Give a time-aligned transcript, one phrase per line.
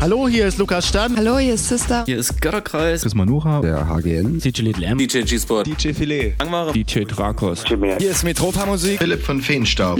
[0.00, 1.16] Hallo, hier ist Lukas Stan.
[1.16, 2.04] Hallo, hier ist Sister.
[2.06, 3.02] Hier ist Götterkreis.
[3.02, 3.60] Chris Manuha.
[3.60, 4.38] Der HGN.
[4.38, 4.96] DJ Little M.
[4.96, 5.66] DJ G-Sport.
[5.66, 6.34] DJ Filet.
[6.38, 6.72] Langware.
[6.72, 7.64] DJ Drakos.
[7.66, 8.98] Hier ist Metropa Musik.
[8.98, 9.98] Philipp von Feenstaub.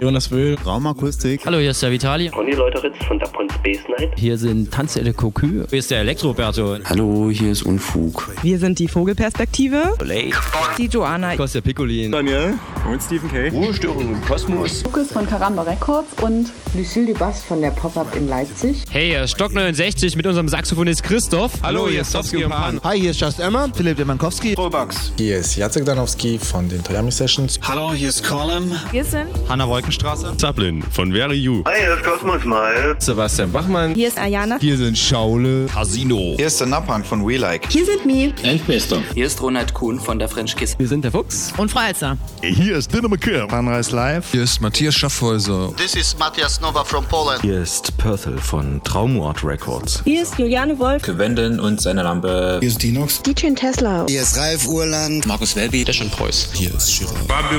[0.00, 0.56] Jonas Wöhl.
[0.66, 1.46] Raumakustik.
[1.46, 2.28] Hallo, hier ist der Vitali.
[2.30, 4.10] Conny Leuteritz von Dapon Space Night.
[4.16, 5.64] Hier sind Tanzelle Kokü.
[5.70, 6.78] Hier ist der Elektroberto.
[6.84, 8.28] Hallo, hier ist Unfug.
[8.42, 9.94] Wir sind die Vogelperspektive.
[10.00, 10.32] Olay.
[10.76, 11.36] Die Joanna.
[11.36, 12.10] Kostja Piccolin.
[12.10, 12.54] Daniel.
[12.90, 13.48] Und Stephen K.
[13.50, 14.82] Ruhestörung im Kosmos.
[14.82, 18.82] Lukas von Karamba Records und Lucille Dubas von der Pop-Up in Leipzig.
[18.90, 21.52] Hey, hier ist Stock 69 mit unserem Saxophonist Christoph.
[21.62, 22.80] Hallo, hier ist Sofsky und Pan.
[22.82, 23.68] Hi, hier ist Just Emma.
[23.74, 24.54] Philipp Demankowski.
[24.54, 25.12] Robax.
[25.18, 27.60] Hier ist Jacek Danowski von den Toyami Sessions.
[27.62, 28.72] Hallo, hier ist Colin.
[28.90, 30.34] Wir sind Hanna Wolkenstraße.
[30.38, 31.62] Zaplin von Very You.
[31.66, 32.96] Hi, hier ist Cosmos Smile.
[32.98, 33.94] Sebastian Bachmann.
[33.94, 34.56] Hier ist Ayana.
[34.58, 35.66] Hier sind Schaule.
[35.66, 36.34] Casino.
[36.38, 37.70] Hier ist der Nappan von We Like.
[37.70, 38.32] Hier sind Mi.
[38.42, 39.02] Elfbester.
[39.12, 40.78] Hier ist Ronald Kuhn von der French Kiss.
[40.78, 41.52] Wir sind der Fuchs.
[41.58, 42.16] Und Frau Elster.
[42.42, 43.48] Hier ist Dinner McKim.
[43.48, 44.32] Panreis Live.
[44.32, 45.74] Hier ist Matthias Schaffhäuser.
[45.76, 47.42] This is Matthias Nova from Poland.
[47.42, 50.02] Hier ist Perthel von Traumort Records.
[50.04, 51.02] Hier ist Juliane Wolf.
[51.06, 52.58] Wenden und seine Lampe.
[52.60, 53.22] Hier ist Dinox.
[53.22, 54.06] DJ Tesla.
[54.08, 55.26] Hier ist Ralf Urland.
[55.26, 55.84] Markus Welby.
[55.84, 56.50] Deschon Preuß.
[56.54, 57.12] Hier ist Shira.
[57.26, 57.58] Fabio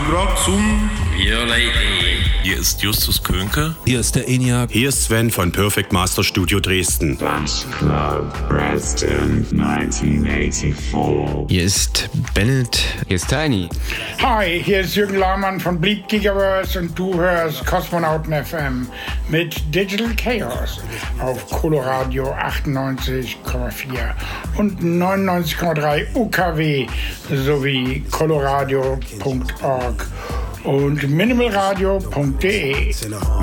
[1.45, 2.19] Lady.
[2.43, 3.75] Hier ist Justus Könke.
[3.85, 4.71] Hier ist der ENIAC.
[4.71, 7.17] Hier ist Sven von Perfect Master Studio Dresden.
[7.19, 10.75] Lunch Club Preston 1984.
[11.49, 12.79] Hier ist Bennett.
[13.07, 13.69] Hier ist Tiny.
[14.21, 18.87] Hi, hier ist Jürgen Lahmann von Bleed Gigaverse und du hörst Kosmonauten FM
[19.29, 20.79] mit Digital Chaos
[21.19, 23.35] auf Coloradio 98,4
[24.57, 26.87] und 99,3 UKW
[27.45, 30.07] sowie coloradio.org
[30.69, 32.93] und minimalradio.de.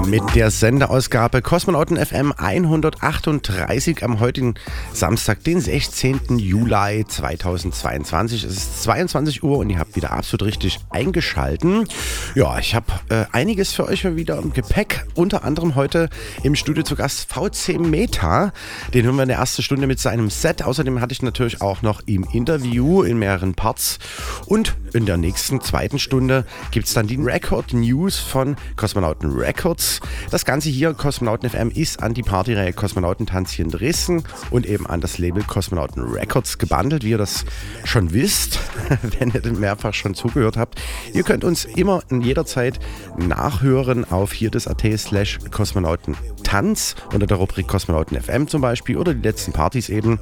[0.07, 4.55] Mit der Sendeausgabe Kosmonauten FM 138 am heutigen
[4.93, 6.39] Samstag, den 16.
[6.39, 8.45] Juli 2022.
[8.45, 11.89] Es ist 22 Uhr und ihr habt wieder absolut richtig eingeschalten.
[12.37, 15.05] Ja, ich habe äh, einiges für euch wieder im Gepäck.
[15.17, 16.09] Unter anderem heute
[16.45, 18.53] im Studio zu Gast VC Meta.
[18.95, 20.63] Den hören wir in der ersten Stunde mit seinem Set.
[20.63, 23.99] Außerdem hatte ich natürlich auch noch im Interview in mehreren Parts.
[24.47, 30.01] Und in der nächsten zweiten Stunde gibt es dann die Record News von Kosmonauten Records.
[30.31, 34.87] Das Ganze hier, Kosmonauten FM, ist an die Partyreihe Kosmonautentanz hier in Dresden und eben
[34.87, 37.45] an das Label Kosmonauten Records gebundelt, wie ihr das
[37.85, 38.61] schon wisst,
[39.19, 40.81] wenn ihr mehrfach schon zugehört habt.
[41.13, 42.79] Ihr könnt uns immer in jeder Zeit
[43.17, 49.15] nachhören auf hier das AT slash Kosmonautentanz unter der Rubrik Kosmonauten FM zum Beispiel oder
[49.15, 50.19] die letzten Partys eben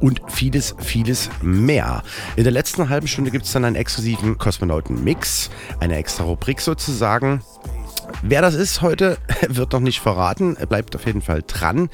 [0.00, 2.02] und vieles, vieles mehr.
[2.36, 7.42] In der letzten halben Stunde gibt es dann einen exklusiven Kosmonauten-Mix, eine extra Rubrik sozusagen.
[8.22, 10.56] Wer das ist heute, wird noch nicht verraten.
[10.68, 11.88] Bleibt auf jeden Fall dran.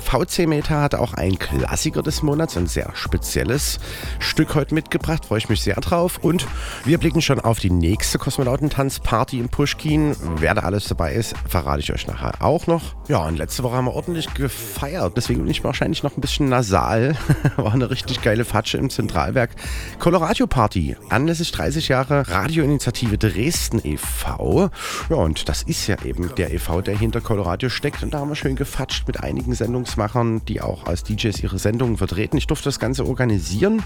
[0.00, 3.78] VC Meta hat auch ein Klassiker des Monats, ein sehr spezielles
[4.18, 5.26] Stück heute mitgebracht.
[5.26, 6.18] Freue ich mich sehr drauf.
[6.22, 6.46] Und
[6.84, 10.16] wir blicken schon auf die nächste Kosmonautentanzparty in Pushkin.
[10.36, 12.96] Wer da alles dabei ist, verrate ich euch nachher auch noch.
[13.08, 15.16] Ja, und letzte Woche haben wir ordentlich gefeiert.
[15.16, 17.16] Deswegen bin ich wahrscheinlich noch ein bisschen nasal.
[17.56, 19.50] War eine richtig geile Fatsche im Zentralwerk.
[19.98, 20.96] Coloradio Party.
[21.08, 24.70] Anlässlich 30 Jahre Radioinitiative Dresden e.V.
[25.08, 28.02] Ja, und das ist ja eben der e.V., der hinter Coloradio steckt.
[28.02, 31.96] Und da haben wir schön gefatscht mit einigen Sendungsmachern, die auch als DJs ihre Sendungen
[31.96, 32.36] vertreten.
[32.36, 33.82] Ich durfte das Ganze organisieren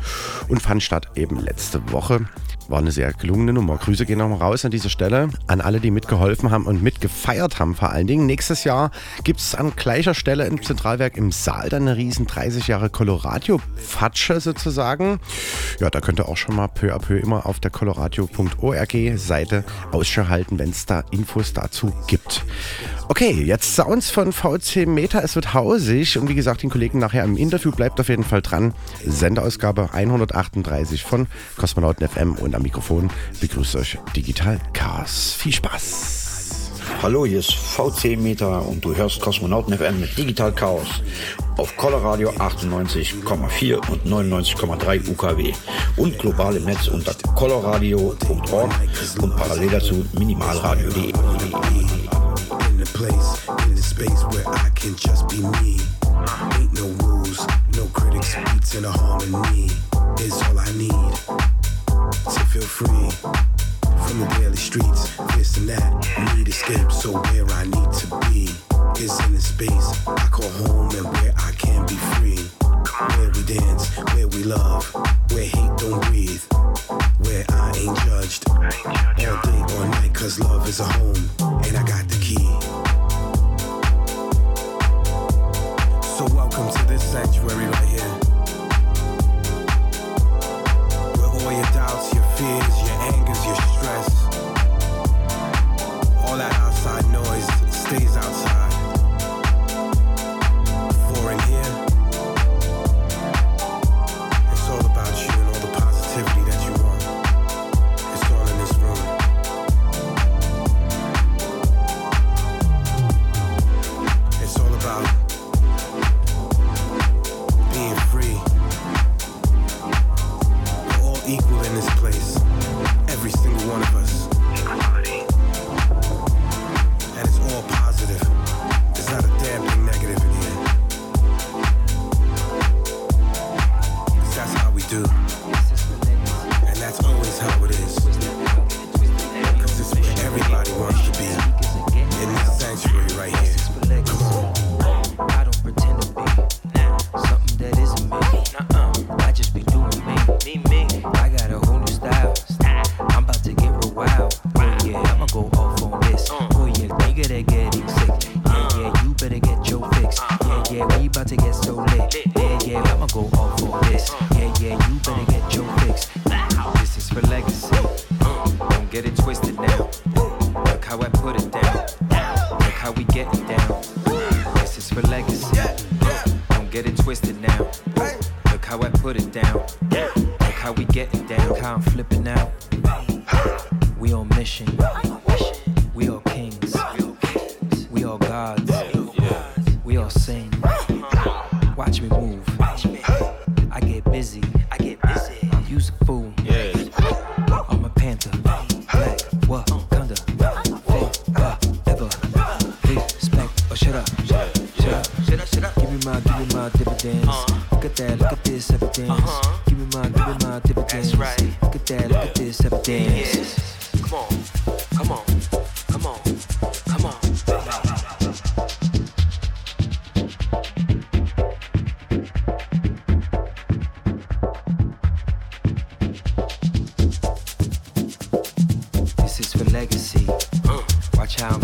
[0.48, 2.26] und fand statt eben letzte Woche.
[2.68, 3.76] War eine sehr gelungene Nummer.
[3.76, 7.74] Grüße gehen nochmal raus an dieser Stelle an alle, die mitgeholfen haben und mitgefeiert haben
[7.74, 8.26] vor allen Dingen.
[8.26, 8.90] Nächstes Jahr
[9.24, 14.40] gibt es an gleicher Stelle im Zentralwerk im Saal dann eine riesen 30 Jahre Coloradio-Fatsche
[14.40, 15.20] sozusagen.
[15.80, 19.64] Ja, da könnt ihr auch schon mal peu à peu immer auf der coloradio.org Seite
[19.90, 22.44] Ausschau halten, wenn es da Infos dazu gibt.
[23.08, 25.20] Okay, jetzt Sounds von VC Meta.
[25.20, 28.42] Es wird hausig und wie gesagt, den Kollegen nachher im Interview bleibt auf jeden Fall
[28.42, 28.74] dran.
[29.04, 31.26] Sendeausgabe 138 von
[31.56, 33.10] Kosmonauten FM und am Mikrofon
[33.40, 35.34] begrüßt euch Digital Chaos.
[35.38, 36.21] Viel Spaß!
[37.02, 40.86] Hallo, hier ist VC Meta und du hörst Kosmonauten FM mit Digital Chaos
[41.56, 45.52] auf Coloradio 98,4 und 99,3 UKW
[45.96, 48.72] und global im Netz unter coloradio.org
[49.20, 51.12] und parallel dazu minimalradio.de.
[64.06, 66.36] From the daily streets, this and that.
[66.36, 68.50] Need escape, so where I need to be
[69.02, 72.38] is in the space I call home and where I can be free.
[73.16, 74.84] Where we dance, where we love,
[75.32, 76.42] where hate don't breathe,
[77.24, 78.48] where I ain't judged.
[78.50, 81.28] All day, or night, cause love is a home,
[81.64, 82.48] and I got the key.
[86.16, 88.12] So, welcome to this sanctuary right here.
[91.16, 92.91] Where all your doubts, your fears, your
[93.52, 94.24] your stress.
[96.24, 97.11] All that outside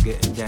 [0.09, 0.48] getting down.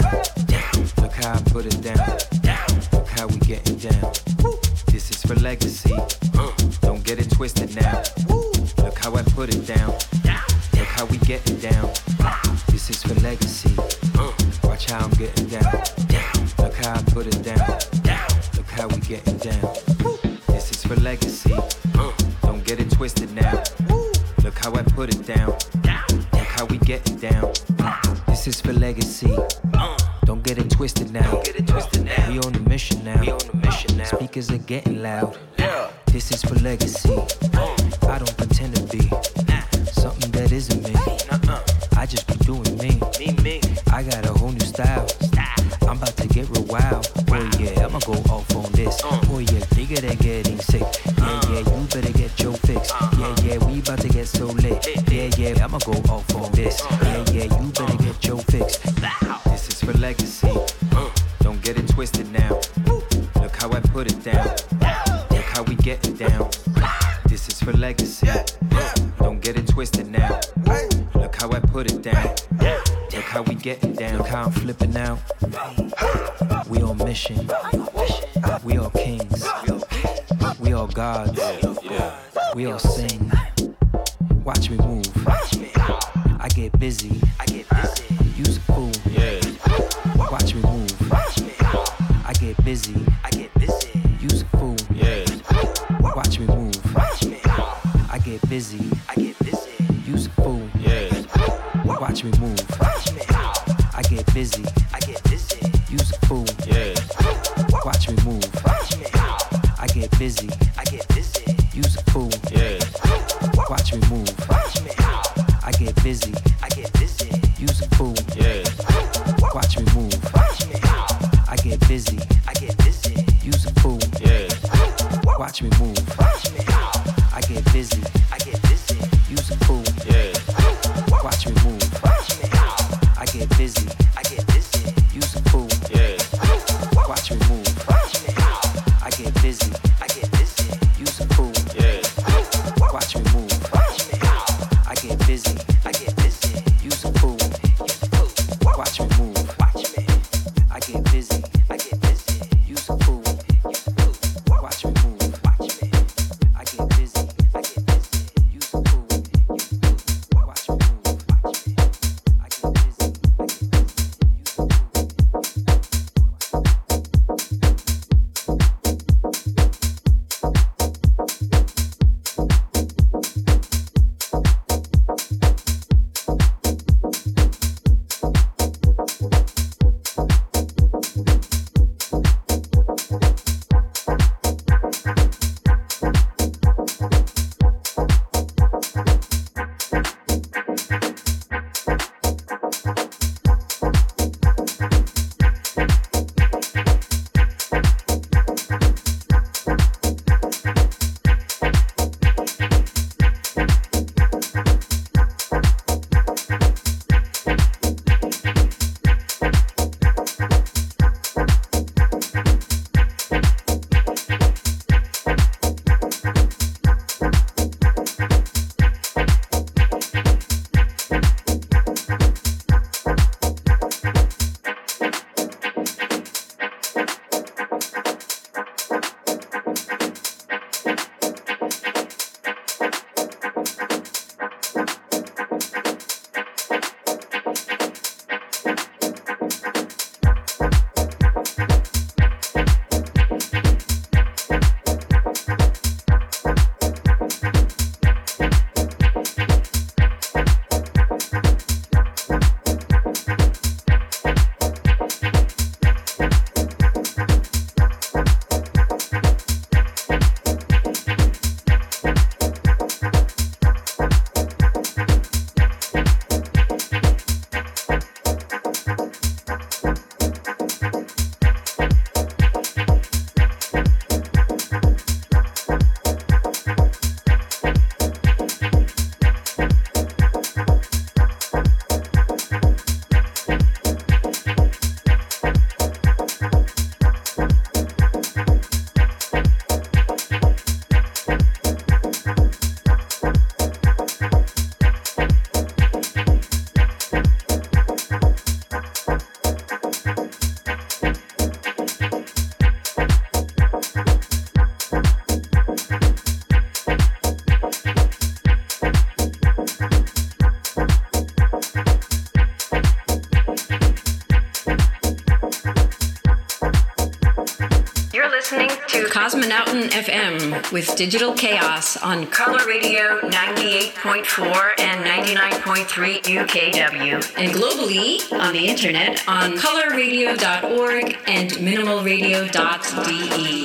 [319.91, 328.67] FM with Digital Chaos on Color Radio 98.4 and 99.3 UKW, and globally on the
[328.67, 333.60] internet on colorradio.org and minimalradio.de.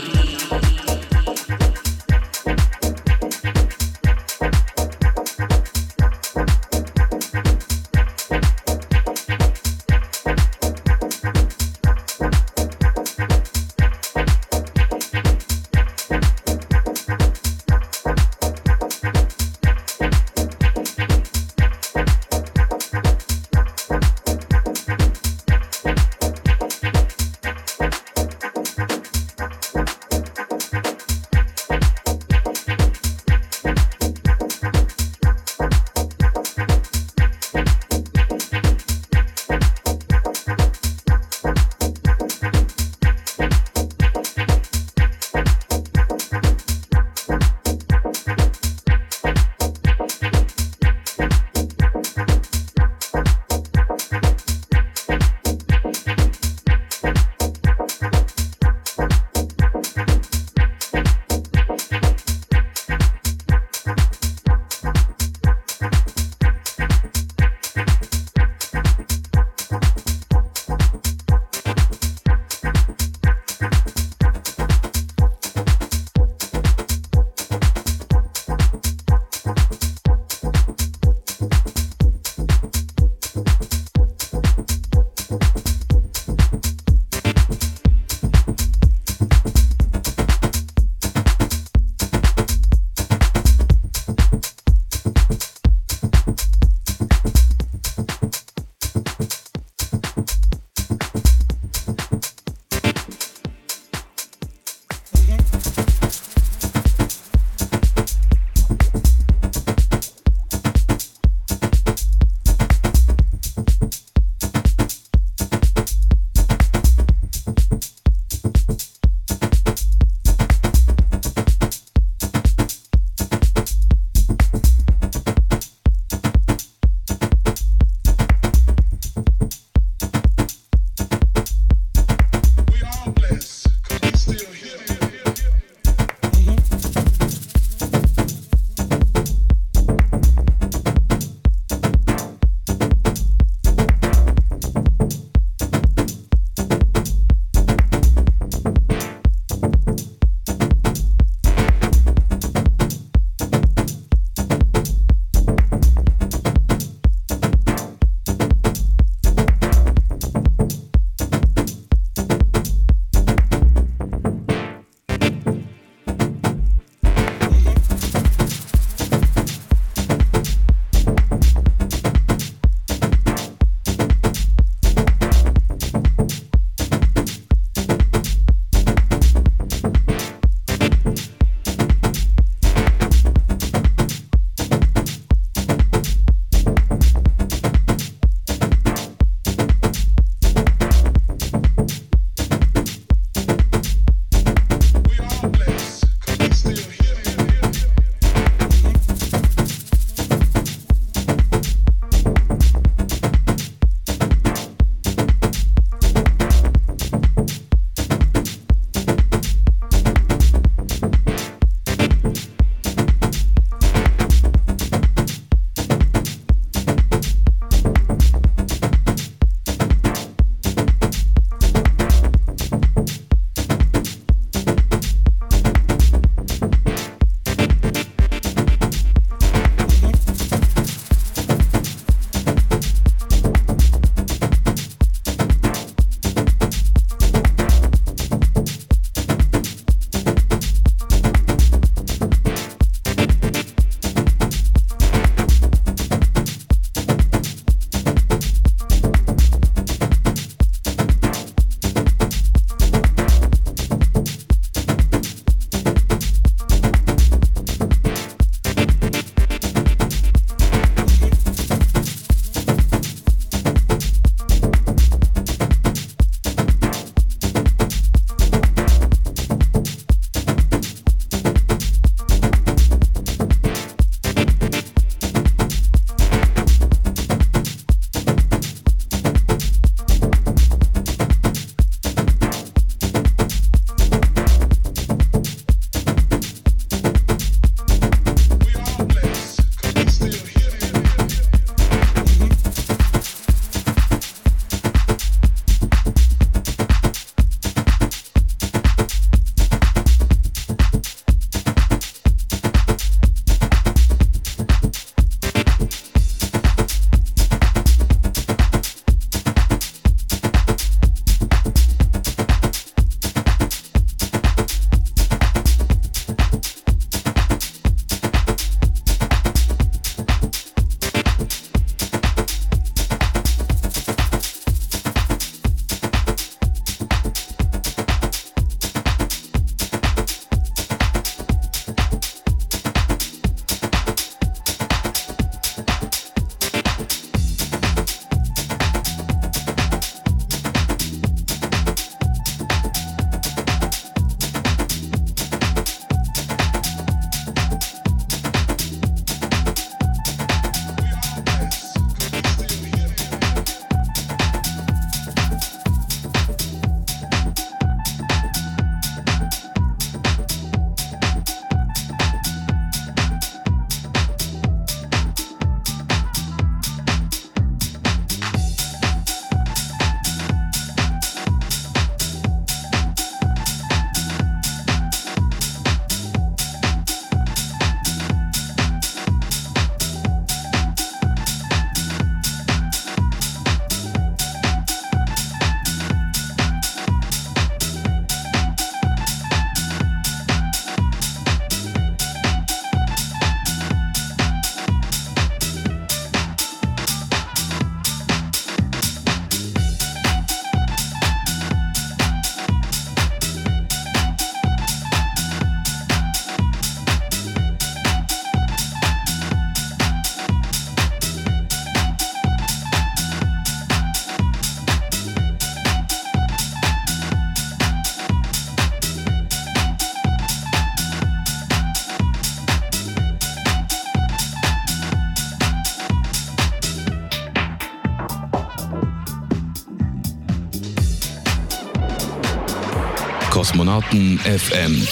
[433.96, 435.08] Kosmonauten FM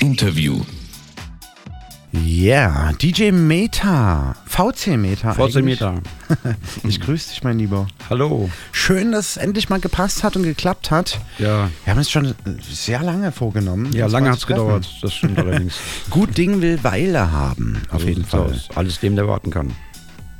[0.00, 0.60] Interview.
[2.12, 5.32] Ja, DJ Meta, VC Meta.
[5.34, 5.62] VC.
[5.64, 5.94] Meta.
[6.88, 7.88] ich grüße dich, mein Lieber.
[8.08, 8.50] Hallo.
[8.70, 11.18] Schön, dass es endlich mal gepasst hat und geklappt hat.
[11.38, 11.70] Ja.
[11.84, 13.92] Wir haben es schon sehr lange vorgenommen.
[13.92, 15.74] Ja, lange hat es gedauert, das stimmt allerdings.
[16.10, 18.42] Gut Ding will Weile haben, auf So jeden Fall.
[18.42, 18.68] aus.
[18.76, 19.72] Alles dem, der warten kann.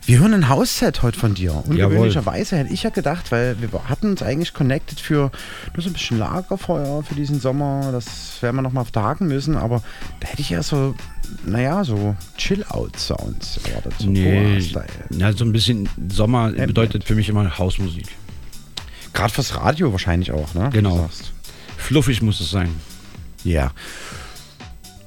[0.05, 1.51] Wir hören ein Hausset heute von dir.
[1.53, 1.71] Jawohl.
[1.71, 5.31] Ungewöhnlicherweise hätte ich ja gedacht, weil wir hatten uns eigentlich connected für
[5.81, 7.91] so ein bisschen Lagerfeuer für diesen Sommer.
[7.93, 9.57] Das werden wir noch mal vertagen müssen.
[9.57, 9.83] Aber
[10.21, 10.95] da hätte ich ja so,
[11.47, 13.95] naja, so Chill-Out-Sounds erwartet.
[13.99, 14.59] So Nee,
[15.11, 16.67] ja, so ein bisschen Sommer Ambient.
[16.67, 18.09] bedeutet für mich immer Hausmusik.
[19.15, 20.71] Gerade fürs Radio wahrscheinlich auch, ne?
[20.73, 21.09] Genau.
[21.77, 22.71] Fluffig muss es sein.
[23.45, 23.73] Ja.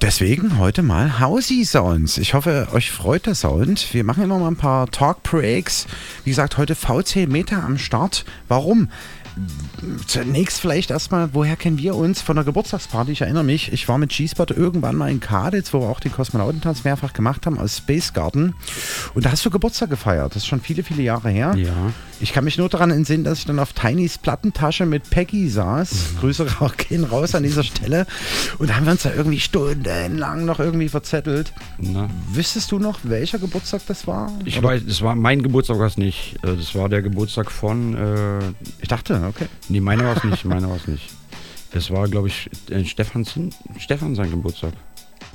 [0.01, 2.17] Deswegen heute mal Hausi-Sounds.
[2.17, 3.93] Ich hoffe, euch freut der Sound.
[3.93, 5.87] Wir machen immer mal ein paar Talk-Breaks.
[6.23, 8.25] Wie gesagt, heute VC Meta am Start.
[8.47, 8.89] Warum?
[10.07, 13.11] Zunächst vielleicht erstmal, woher kennen wir uns von der Geburtstagsparty?
[13.11, 16.11] Ich erinnere mich, ich war mit G-Spot irgendwann mal in Kaditz, wo wir auch den
[16.11, 18.55] Kosmonautentanz mehrfach gemacht haben, aus Space Garden.
[19.13, 20.31] Und da hast du Geburtstag gefeiert.
[20.35, 21.53] Das ist schon viele, viele Jahre her.
[21.57, 21.73] Ja.
[22.21, 25.89] Ich kann mich nur daran entsinnen, dass ich dann auf Tinys Plattentasche mit Peggy saß.
[26.21, 28.07] Grüße ra- gehen raus an dieser Stelle.
[28.57, 31.51] Und da haben wir uns da irgendwie stundenlang noch irgendwie verzettelt.
[31.77, 32.09] Na.
[32.31, 34.31] Wüsstest du noch, welcher Geburtstag das war?
[34.45, 36.35] Ich Oder- weiß, das war mein Geburtstag war es nicht.
[36.43, 37.95] Äh, Das war der Geburtstag von.
[37.95, 38.39] Äh,
[38.81, 39.47] ich dachte, okay.
[39.69, 40.45] Nee, meiner war es nicht.
[40.45, 41.09] Meiner war es nicht.
[41.71, 43.25] Es war, glaube ich, äh, Stefan,
[43.77, 44.73] Stefan sein Geburtstag.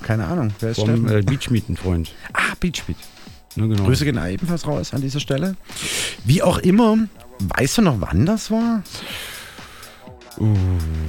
[0.03, 0.53] Keine Ahnung.
[0.61, 1.09] Wer ist Vom Steffen?
[1.09, 2.12] äh, Beachmeet, ein Freund.
[2.33, 2.96] Ah, Beachbeat.
[3.57, 3.85] Ne, genau.
[3.85, 5.57] Grüße gehen ebenfalls raus an dieser Stelle.
[6.24, 6.96] Wie auch immer,
[7.40, 8.83] weißt du noch, wann das war?
[10.38, 10.57] Uh,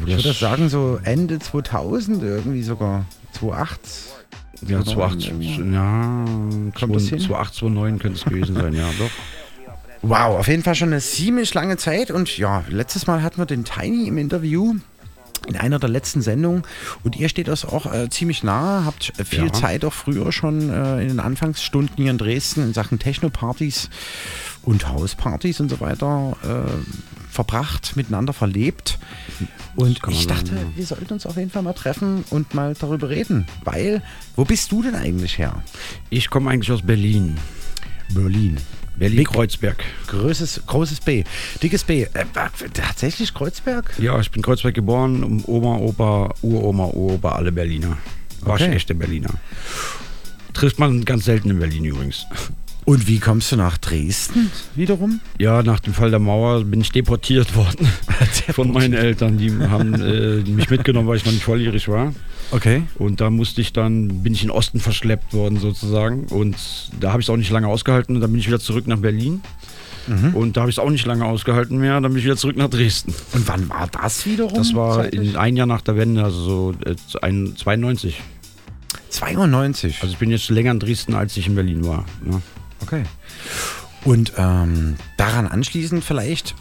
[0.05, 3.79] ich würde sagen, so Ende 2000, irgendwie sogar 2008.
[4.67, 6.25] Ja, 2008, 28, ja,
[6.77, 7.19] Kommt das hin?
[7.19, 9.09] 28, 29 könnte es gewesen sein, ja, doch.
[10.03, 12.09] Wow, auf jeden Fall schon eine ziemlich lange Zeit.
[12.11, 14.75] Und ja, letztes Mal hatten wir den Tiny im Interview.
[15.47, 16.61] In einer der letzten Sendungen.
[17.03, 19.53] Und ihr steht das auch äh, ziemlich nahe, habt äh, viel Ja.
[19.53, 23.89] Zeit auch früher schon äh, in den Anfangsstunden hier in Dresden in Sachen Techno-Partys
[24.61, 28.99] und Hauspartys und so weiter äh, verbracht, miteinander verlebt.
[29.75, 30.77] Und ich dachte, sagen, ja.
[30.77, 33.47] wir sollten uns auf jeden Fall mal treffen und mal darüber reden.
[33.63, 34.03] Weil,
[34.35, 35.63] wo bist du denn eigentlich her?
[36.11, 37.37] Ich komme eigentlich aus Berlin.
[38.13, 38.57] Berlin.
[39.01, 39.83] Berlin-Kreuzberg.
[40.09, 41.23] Großes, großes B.
[41.63, 42.03] Dickes B.
[42.03, 42.25] Äh,
[42.71, 43.91] tatsächlich Kreuzberg?
[43.97, 47.97] Ja, ich bin Kreuzberg geboren, Oma, Opa, Uroma, Uropa, alle Berliner.
[48.41, 49.31] Waschechte Berliner.
[50.53, 52.27] Trifft man ganz selten in Berlin übrigens.
[52.85, 55.19] Und wie kommst du nach Dresden wiederum?
[55.39, 57.87] Ja, nach dem Fall der Mauer bin ich deportiert worden
[58.53, 59.39] von meinen Eltern.
[59.39, 62.13] Die haben äh, mich mitgenommen, weil ich noch nicht volljährig war.
[62.51, 62.83] Okay.
[62.95, 66.25] Und da musste ich dann, bin ich in den Osten verschleppt worden sozusagen.
[66.25, 66.57] Und
[66.99, 68.15] da habe ich es auch nicht lange ausgehalten.
[68.15, 69.41] Und dann bin ich wieder zurück nach Berlin.
[70.07, 70.35] Mhm.
[70.35, 71.99] Und da habe ich es auch nicht lange ausgehalten mehr.
[72.01, 73.13] Dann bin ich wieder zurück nach Dresden.
[73.33, 74.55] Und wann war das wiederum?
[74.55, 75.31] Das war zeitlich?
[75.31, 78.21] in ein Jahr nach der Wende, also so äh, ein, 92.
[79.09, 79.99] 92.
[80.01, 82.05] Also ich bin jetzt länger in Dresden, als ich in Berlin war.
[82.23, 82.41] Ne?
[82.81, 83.03] Okay.
[84.03, 86.55] Und ähm, daran anschließend vielleicht,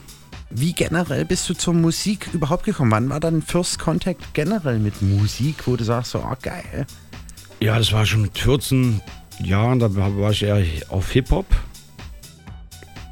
[0.51, 2.91] wie generell bist du zur Musik überhaupt gekommen?
[2.91, 6.87] Wann war dein First Contact generell mit Musik, wo du sagst, so, oh geil.
[7.61, 9.01] Ja, das war schon mit 14
[9.43, 11.47] Jahren, da war ich eher auf Hip-Hop.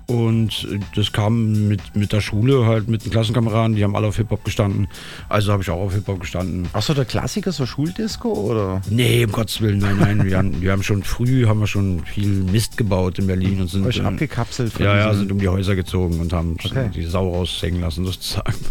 [0.09, 0.66] Und
[0.97, 4.42] das kam mit, mit der Schule, halt mit den Klassenkameraden, die haben alle auf Hip-Hop
[4.42, 4.88] gestanden.
[5.29, 6.66] Also habe ich auch auf Hip-Hop gestanden.
[6.73, 8.81] Achso, der Klassiker, so Schuldisco oder?
[8.88, 10.25] Nee, um Gottes Willen, nein, nein.
[10.25, 13.68] Wir haben, wir haben schon früh haben wir schon viel Mist gebaut in Berlin und
[13.68, 16.88] sind Euch abgekapselt von Ja, ja, sind um die Häuser gezogen und haben Okay.
[16.94, 18.55] die Sau raushängen lassen sozusagen.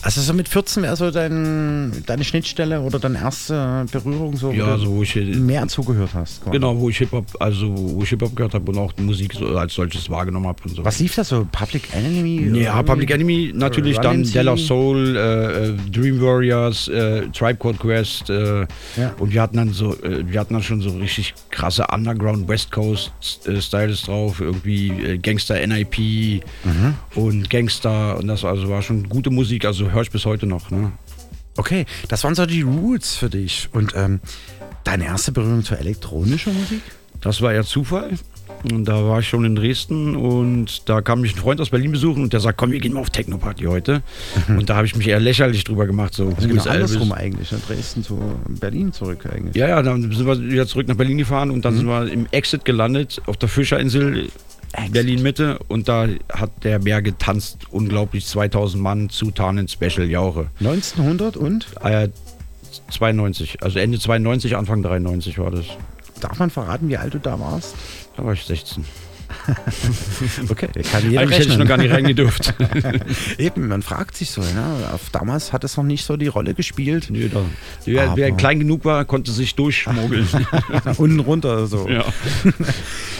[0.00, 4.52] Also so mit 14 wäre so dein, deine Schnittstelle oder deine erste Berührung so, wo
[4.52, 6.40] Ja, du so wo ich mehr zugehört hast.
[6.42, 6.52] quasi.
[6.56, 9.44] Genau, wo ich Hip-Hop, also wo ich Hip-Hop gehört habe und auch die Musik so
[9.58, 10.84] als solches wahrgenommen habe und so.
[10.84, 11.46] Was lief da so?
[11.50, 12.58] Public Enemy?
[12.60, 14.22] Ja, Public Enemy natürlich, dann?
[14.22, 18.60] Della Soul, äh, äh, Dream Warriors, äh, Tribe Called Quest äh,
[18.96, 19.14] Ja.
[19.18, 22.70] und wir hatten dann so, äh, wir hatten dann schon so richtig krasse Underground West
[22.72, 23.12] Coast
[23.46, 25.96] äh, Styles drauf, irgendwie Gangster NIP
[26.64, 26.94] Mhm.
[27.14, 30.70] und Gangster und das also war schon gute Musik, also höre ich bis heute noch.
[30.70, 30.92] Ne?
[31.56, 33.68] Okay, das waren so die Roots für dich.
[33.72, 34.20] Und ähm,
[34.84, 36.82] deine erste Berührung zur elektronischen Musik?
[37.22, 38.10] Das war eher Zufall.
[38.72, 41.92] Und da war ich schon in Dresden und da kam mich ein Freund aus Berlin
[41.92, 44.02] besuchen und der sagt, komm, wir gehen mal auf Techno-Party heute.
[44.48, 46.14] Und da habe ich mich eher lächerlich drüber gemacht.
[46.14, 46.90] So, Also genau is Elvis?
[46.90, 47.60] andersrum eigentlich, ne?
[47.66, 49.54] Dresden zu Berlin zurück eigentlich.
[49.54, 51.78] Ja, ja, dann sind wir wieder zurück nach Berlin gefahren und dann Mhm.
[51.78, 54.28] sind wir im Exit gelandet, auf der Fischerinsel,
[54.90, 55.58] Berlin Mitte.
[55.68, 60.48] Und da hat der Bär getanzt, unglaublich 2000 Mann zu Tarnen Special Jauche.
[60.60, 61.66] 1900 und?
[61.84, 62.08] Äh,
[62.90, 65.64] 92, also Ende 92, Anfang 93 war das.
[66.20, 67.74] Darf man verraten, wie alt du da warst?
[68.16, 68.84] Da war ich 16.
[70.48, 71.58] okay, kann jeder Eigentlich hätte ich rechnen.
[71.58, 72.54] noch gar nicht reingedurft.
[73.38, 74.90] Eben, man fragt sich so, ne?
[74.92, 77.08] Auf damals hat es noch nicht so die Rolle gespielt.
[77.10, 77.44] Nö, da.
[77.84, 80.28] Wer, wer klein genug war, konnte sich durchschmuggeln.
[80.96, 81.88] Unten runter so.
[81.88, 82.04] Ja.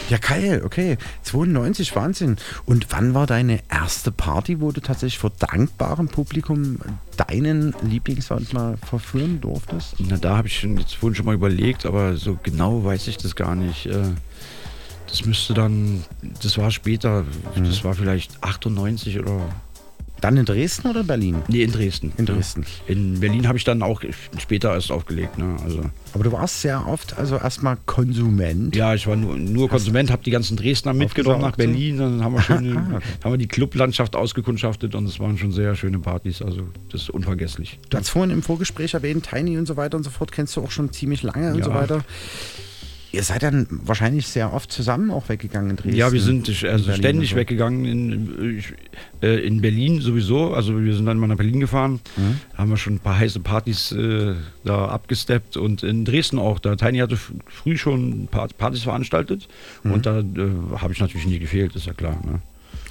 [0.09, 0.97] ja, geil, okay.
[1.23, 2.37] 92, Wahnsinn.
[2.65, 6.79] Und wann war deine erste Party, wo du tatsächlich vor dankbarem Publikum
[7.17, 9.95] deinen Lieblingssound mal verführen durftest?
[9.99, 13.17] Na, da habe ich schon jetzt vorhin schon mal überlegt, aber so genau weiß ich
[13.17, 13.87] das gar nicht.
[13.87, 14.13] Äh,
[15.17, 16.05] Das müsste dann,
[16.43, 17.25] das war später,
[17.57, 19.41] das war vielleicht 98 oder.
[20.21, 21.37] Dann in Dresden oder Berlin?
[21.49, 22.13] Nee, in Dresden.
[22.19, 22.65] In Dresden.
[22.87, 24.03] In Berlin habe ich dann auch
[24.39, 25.37] später erst aufgelegt.
[25.39, 25.57] Ne?
[25.63, 25.83] Also,
[26.15, 28.75] Aber du warst sehr oft also erstmal Konsument.
[28.77, 31.57] ja, ich war nur, nur Konsument, habe die ganzen Dresdner mitgenommen nach?
[31.57, 31.99] Berlin.
[31.99, 33.05] Dann haben wir, schöne, Ah, okay.
[33.25, 36.41] haben wir die Clublandschaft ausgekundschaftet und es waren schon sehr schöne Partys.
[36.43, 37.79] Also das ist unvergesslich.
[37.91, 40.63] Du hast vorhin im Vorgespräch erwähnt, Tiny und so weiter und so fort, kennst du
[40.63, 41.65] auch schon ziemlich lange und Ja.
[41.65, 42.05] so weiter.
[43.17, 45.97] Ihr seid dann wahrscheinlich sehr oft zusammen auch weggegangen in Dresden.
[45.97, 47.37] Ja, wir sind in also ständig so.
[47.37, 47.87] weggegangen.
[47.87, 48.63] In,
[49.23, 50.53] äh, in Berlin sowieso.
[50.53, 52.01] Also wir sind dann mal nach Berlin gefahren.
[52.17, 52.41] Mhm.
[52.59, 55.57] Haben wir schon ein paar heiße Partys äh, da abgesteppt.
[55.57, 56.59] Und in Dresden auch.
[56.59, 59.49] Da Tiny hatte früh schon ein paar Partys veranstaltet.
[59.83, 59.93] Mhm.
[59.93, 60.25] Und da äh,
[60.77, 62.21] habe ich natürlich nie gefehlt, ist ja klar.
[62.23, 62.43] Ne?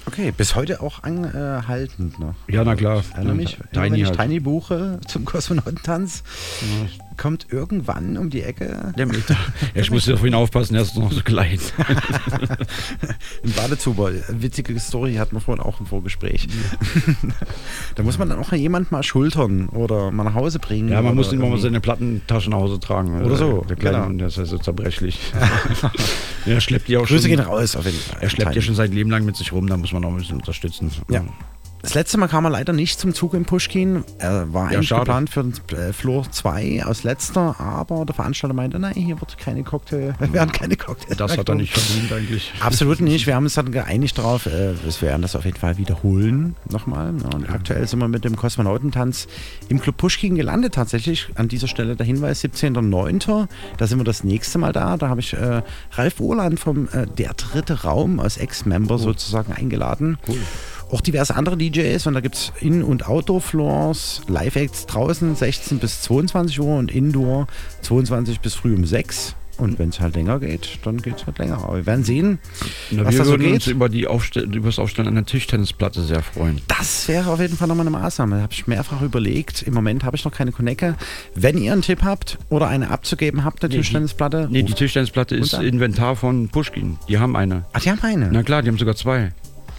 [0.06, 2.34] Okay, bis heute auch anhaltend noch.
[2.48, 3.00] Ja, na klar.
[3.00, 4.18] Ich erinnere Ja, mich, Tiny wenn ich halt.
[4.18, 6.22] Tiny buche zum Kosmonautentanz,
[7.16, 9.36] kommt irgendwann um die Ecke Der mit, ja,
[9.74, 11.58] ich musste auf ihn aufpassen, er ist noch so klein.
[13.44, 14.10] ein Badezuber.
[14.28, 16.48] Witzige Story hatten wir vorhin auch im Vorgespräch.
[17.94, 20.88] da muss man dann auch jemand mal schultern oder mal nach Hause bringen.
[20.88, 23.22] Ja, man oder muss immer mal seine Plattentasche nach Hause tragen.
[23.22, 24.18] Oder so, Der Kleine, genau.
[24.18, 25.18] der ist ja so zerbrechlich.
[26.46, 27.30] er schleppt die auch Grüße schon.
[27.30, 28.18] gehen raus auf jeden Fall.
[28.20, 30.16] Er schleppt ja schon sein Leben lang mit sich rum, da muss man auch ein
[30.16, 30.90] bisschen unterstützen.
[31.10, 31.24] Ja.
[31.86, 34.02] Das letzte Mal kam er leider nicht zum Zug in Pushkin.
[34.18, 35.02] Er war Ja, eigentlich schade.
[35.02, 39.38] geplant für den äh, Floor 2 aus letzter, aber der Veranstalter meinte, nein, hier wird
[39.38, 41.16] keine Cocktail, werden keine Cocktails.
[41.16, 42.52] Das hat er nicht verdient eigentlich.
[42.58, 43.28] Absolut nicht.
[43.28, 47.14] Wir haben uns dann geeinigt darauf, äh, wir werden das auf jeden Fall wiederholen nochmal.
[47.22, 49.28] Ja, und aktuell sind wir mit dem Kosmonautentanz
[49.68, 51.28] im Club Pushkin gelandet tatsächlich.
[51.36, 53.46] An dieser Stelle der Hinweis 17.09.
[53.76, 54.96] Da sind wir das nächste Mal da.
[54.96, 60.18] Da habe ich äh, Ralf Urland vom äh, Der Dritte Raum als Ex-Member sozusagen eingeladen.
[60.26, 60.38] Cool.
[60.90, 66.02] Auch diverse andere DJs und da gibt es In- und Outdoor-Floors, Live-Acts draußen 16 bis
[66.02, 67.46] 22 Uhr und Indoor
[67.82, 69.34] 22 bis früh um 6.
[69.58, 71.64] Und wenn es halt länger geht, dann geht es halt länger.
[71.64, 72.38] Aber wir werden sehen,
[72.90, 73.72] Na, was wir da so würden uns geht.
[73.74, 76.60] über, die Aufstell über das Aufstellen einer Tischtennisplatte sehr freuen.
[76.68, 78.36] Das wäre auf jeden Fall nochmal eine Maßnahme.
[78.36, 79.62] Da habe ich mehrfach überlegt.
[79.62, 80.94] Im Moment habe ich noch keine Konecke.
[81.34, 84.48] Wenn ihr einen Tipp habt oder eine abzugeben habt, eine Nee, die- Tischtennisplatte.
[84.50, 85.54] Nee, die Tischtennisplatte ist?
[85.54, 86.98] Inventar von Pushkin.
[87.08, 87.64] Die haben eine.
[87.72, 88.28] Ach, die haben eine.
[88.30, 89.32] Na klar, die haben sogar zwei.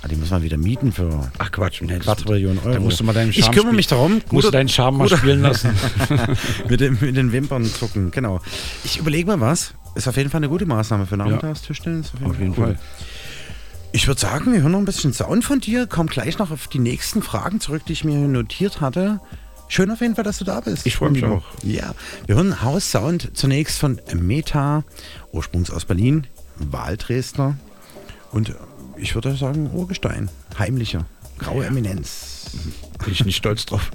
[0.04, 2.74] Ah, die muss man wieder mieten für Ach Quatsch, nee, Quadrillionen Euro.
[2.74, 4.22] Da musst du mal deinen ich Charme kümmere spiel- mich darum.
[4.32, 5.72] Musst du deinen Charme mal spielen lassen.
[6.70, 8.40] mit, dem, mit den Wimpern zucken, genau.
[8.84, 9.74] Ich überlege mir was.
[9.96, 12.12] Ist auf jeden Fall eine gute Maßnahme für Nachmittagstischtennis.
[12.24, 12.78] Auf jeden Fall.
[13.92, 16.68] Ich würde sagen, wir hören noch ein bisschen Sound von dir, kommen gleich noch auf
[16.68, 19.20] die nächsten Fragen zurück, die ich mir notiert hatte.
[19.70, 20.86] Schön auf jeden Fall, dass du da bist.
[20.86, 21.44] Ich freu mich auch.
[21.64, 21.96] Ja,
[22.28, 24.84] wir hören House Sound zunächst von Meta,
[25.32, 27.58] ursprungs aus Berlin, Wahldresdner
[28.32, 28.54] und
[28.98, 31.06] ich würde sagen Urgestein, heimlicher,
[31.38, 32.52] graue Eminenz.
[33.04, 33.92] Bin ich nicht stolz drauf.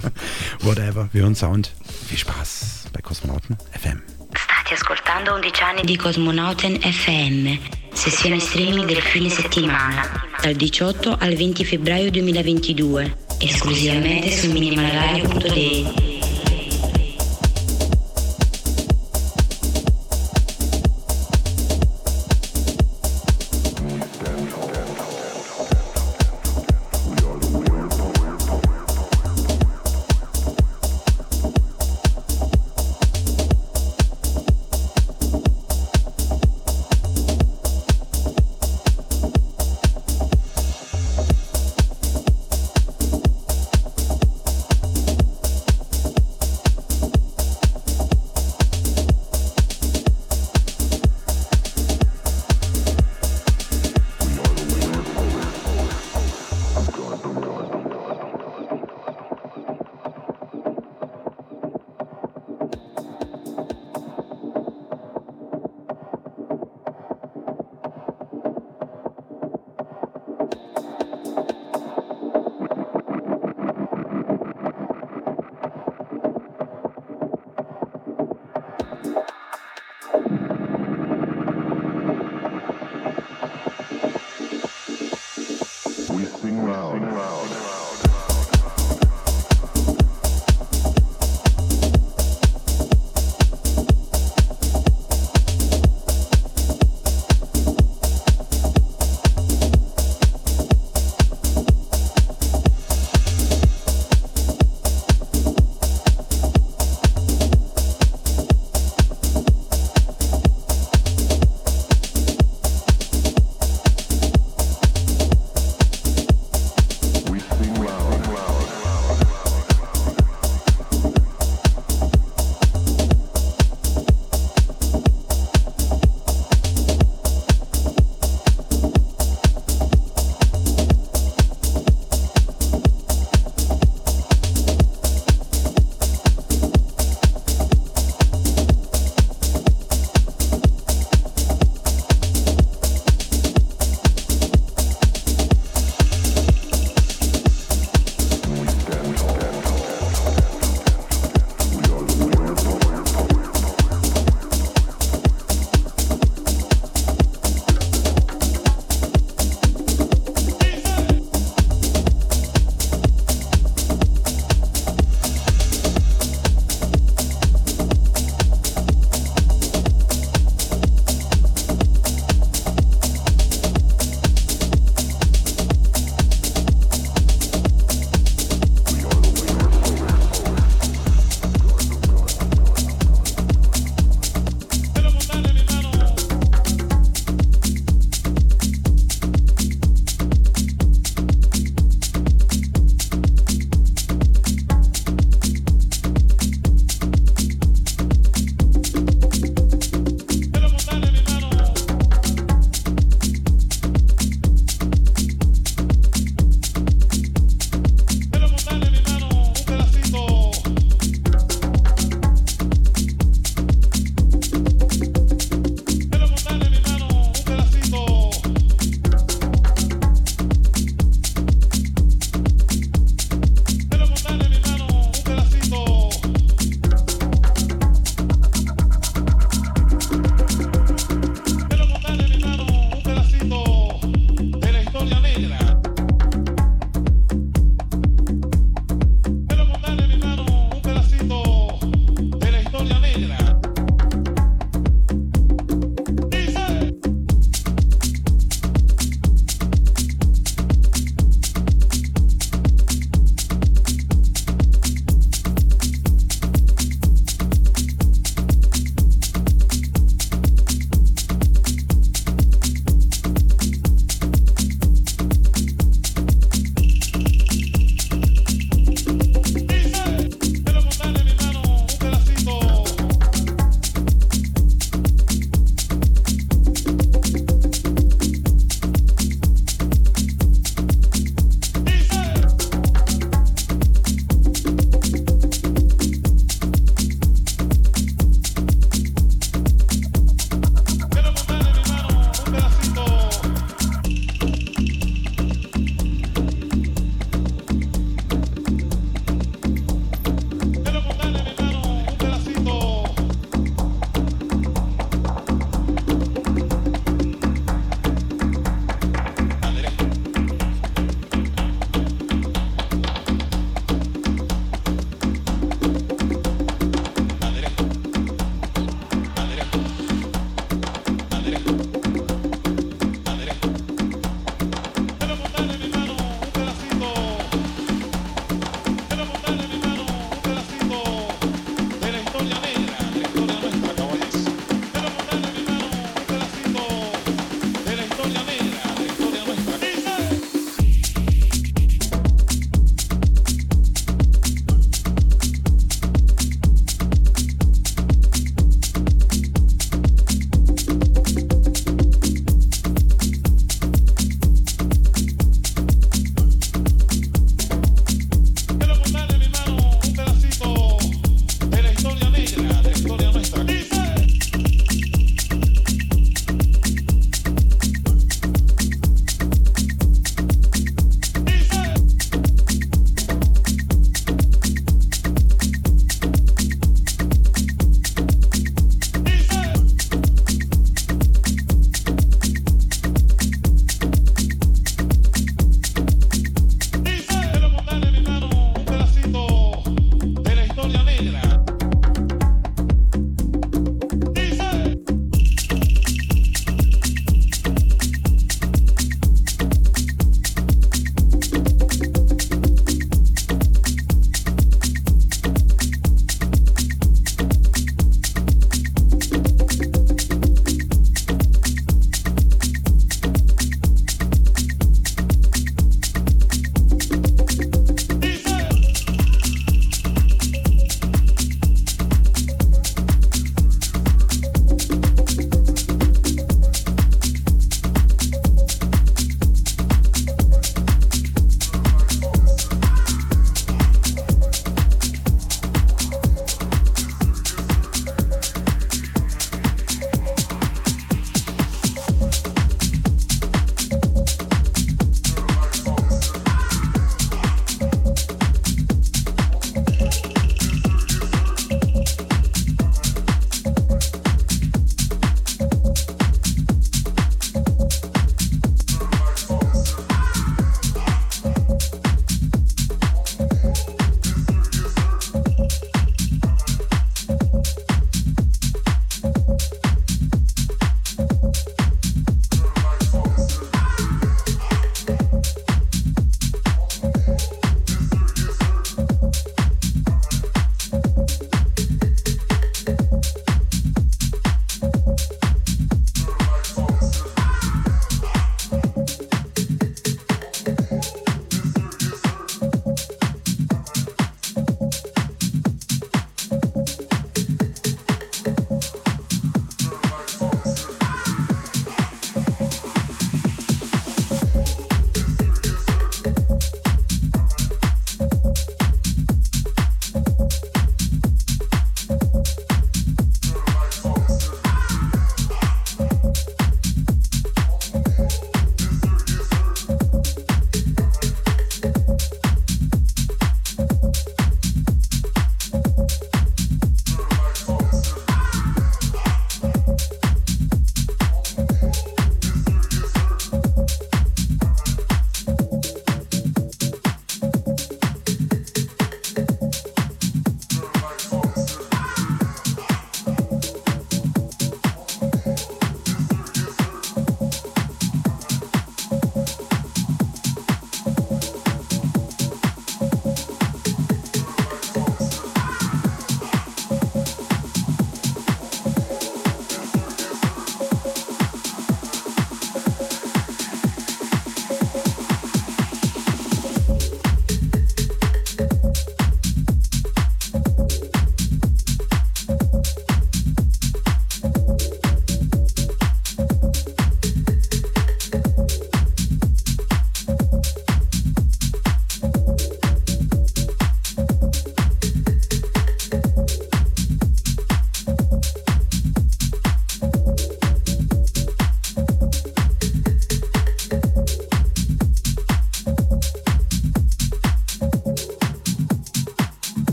[0.60, 1.72] Whatever, wir hören Sound.
[2.06, 4.02] Viel Spaß bei Kosmonauten FM.
[4.36, 7.58] State ascoltando 11 anni di Cosmonauten FM,
[7.92, 10.08] sessione streaming del fine settimana,
[10.40, 16.09] dal 18 al 20 febbraio 2022, esclusivamente su minimalradio.de.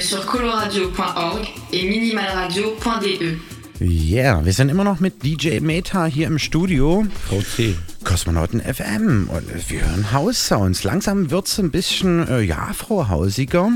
[0.00, 3.38] ligne sur coloradio.org et minimalradio.de.
[3.80, 7.06] Yeah, wir sind immer noch mit DJ Meta hier im Studio.
[7.30, 7.74] VC.
[8.04, 9.30] Kosmonauten FM.
[9.30, 10.84] Und wir hören House-Sounds.
[10.84, 13.70] Langsam wird es ein bisschen, äh, ja, afrohausiger.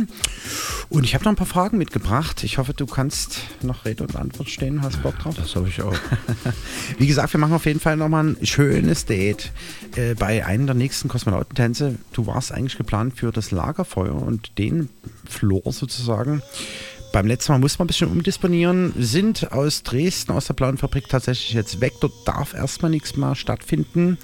[0.95, 2.45] Und ich habe noch ein paar Fragen mitgebracht.
[2.45, 4.81] Ich hoffe, du kannst noch Rede und Antwort stehen.
[4.81, 5.35] Hast Bock drauf?
[5.35, 5.93] Das habe ich auch.
[6.99, 9.51] Wie gesagt, wir machen auf jeden Fall nochmal ein schönes Date
[9.97, 11.97] äh, bei einem der nächsten Kosmonautentänze.
[12.13, 14.89] Du warst eigentlich geplant für das Lagerfeuer und den
[15.29, 16.43] Floor sozusagen.
[17.13, 21.09] Beim letzten Mal mussten wir ein bisschen umdisponieren, sind aus Dresden, aus der Blauen Fabrik
[21.09, 21.95] tatsächlich jetzt weg.
[22.01, 24.17] Dort darf erstmal nichts mehr stattfinden.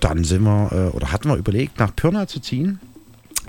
[0.00, 2.80] Dann sind wir, äh, oder hatten wir überlegt, nach Pirna zu ziehen.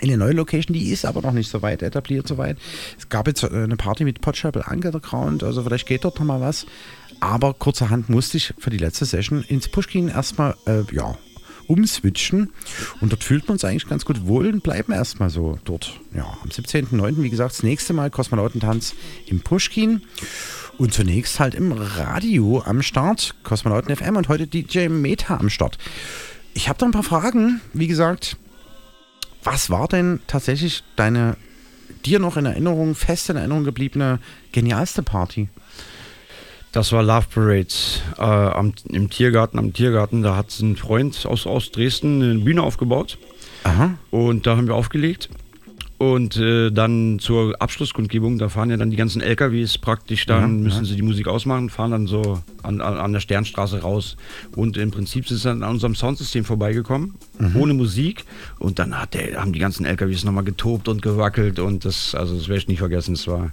[0.01, 2.57] In eine neue Location, die ist aber noch nicht so weit etabliert, so weit.
[2.97, 6.41] Es gab jetzt äh, eine Party mit Potschabel Underground, also vielleicht geht dort noch mal
[6.41, 6.65] was.
[7.19, 11.17] Aber kurzerhand musste ich für die letzte Session ins Pushkin erstmal, äh, ja,
[11.69, 12.51] umswitchen.
[12.99, 15.99] Und dort fühlt man uns eigentlich ganz gut wohl und bleiben erstmal so dort.
[16.13, 18.95] Ja, am 17.09., wie gesagt, das nächste Mal Kosmonautentanz
[19.27, 20.01] im Pushkin.
[20.77, 25.77] Und zunächst halt im Radio am Start, Kosmonauten FM und heute DJ Meta am Start.
[26.53, 27.61] Ich habe da ein paar Fragen.
[27.73, 28.37] Wie gesagt,
[29.43, 31.37] was war denn tatsächlich deine
[32.05, 34.19] dir noch in Erinnerung, fest in Erinnerung gebliebene,
[34.51, 35.49] genialste Party?
[36.71, 37.73] Das war Love Parade
[38.17, 39.57] äh, am, im Tiergarten.
[39.57, 43.17] Am Tiergarten, da hat ein Freund aus, aus Dresden eine Bühne aufgebaut.
[43.63, 43.95] Aha.
[44.11, 45.29] Und da haben wir aufgelegt.
[45.99, 50.47] Und äh, dann zur Abschlusskundgebung, da fahren ja dann die ganzen LKWs praktisch, dann Ja,
[50.63, 50.89] müssen ja.
[50.89, 54.15] sie die Musik ausmachen, fahren dann so an, an, an der Sternstraße raus.
[54.55, 57.55] Und im Prinzip sind sie dann an unserem Soundsystem vorbeigekommen, Mhm.
[57.57, 58.23] ohne Musik.
[58.59, 61.59] Und dann hat der, haben die ganzen LKWs nochmal getobt und gewackelt.
[61.59, 63.13] Und das, also das werde ich nicht vergessen.
[63.15, 63.51] Es war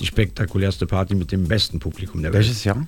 [0.00, 2.44] die spektakulärste Party mit dem besten Publikum der Welt.
[2.44, 2.86] Welches Jahr?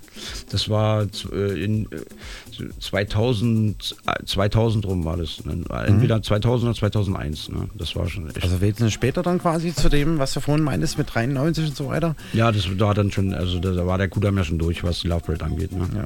[0.50, 5.44] Das war äh, in äh, 2000, äh, 2000 rum war das.
[5.44, 5.64] Ne?
[5.86, 7.48] Entweder 2000 oder 2001.
[7.48, 7.68] Ne?
[7.74, 8.42] Das war schon echt.
[8.42, 11.88] Also wesentlich später dann quasi zu dem, was du vorhin meintest mit 93 und so
[11.88, 12.14] weiter.
[12.32, 15.00] ja, das war dann schon, also da, da war der Kudamm ja schon durch, was
[15.00, 15.72] die Love Parade angeht.
[15.72, 15.88] Ne?
[15.94, 16.04] Ja.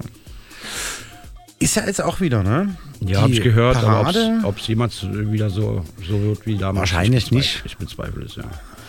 [1.58, 2.76] Ist ja jetzt auch wieder, ne?
[3.00, 6.90] Ja, habe ich gehört, Parade, aber ob es jemals wieder so, so wird wie damals.
[6.90, 7.62] Wahrscheinlich ich nicht.
[7.64, 8.44] Ich bezweifle es, ja.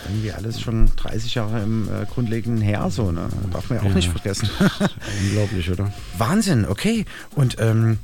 [0.08, 3.28] Irgendwie alles schon 30 Jahre im äh, grundlegenden her, so, ne?
[3.52, 3.94] Darf man ja auch Ja.
[3.94, 4.48] nicht vergessen.
[5.26, 5.92] Unglaublich, oder?
[6.18, 7.04] Wahnsinn, okay.
[7.34, 7.98] Und ähm,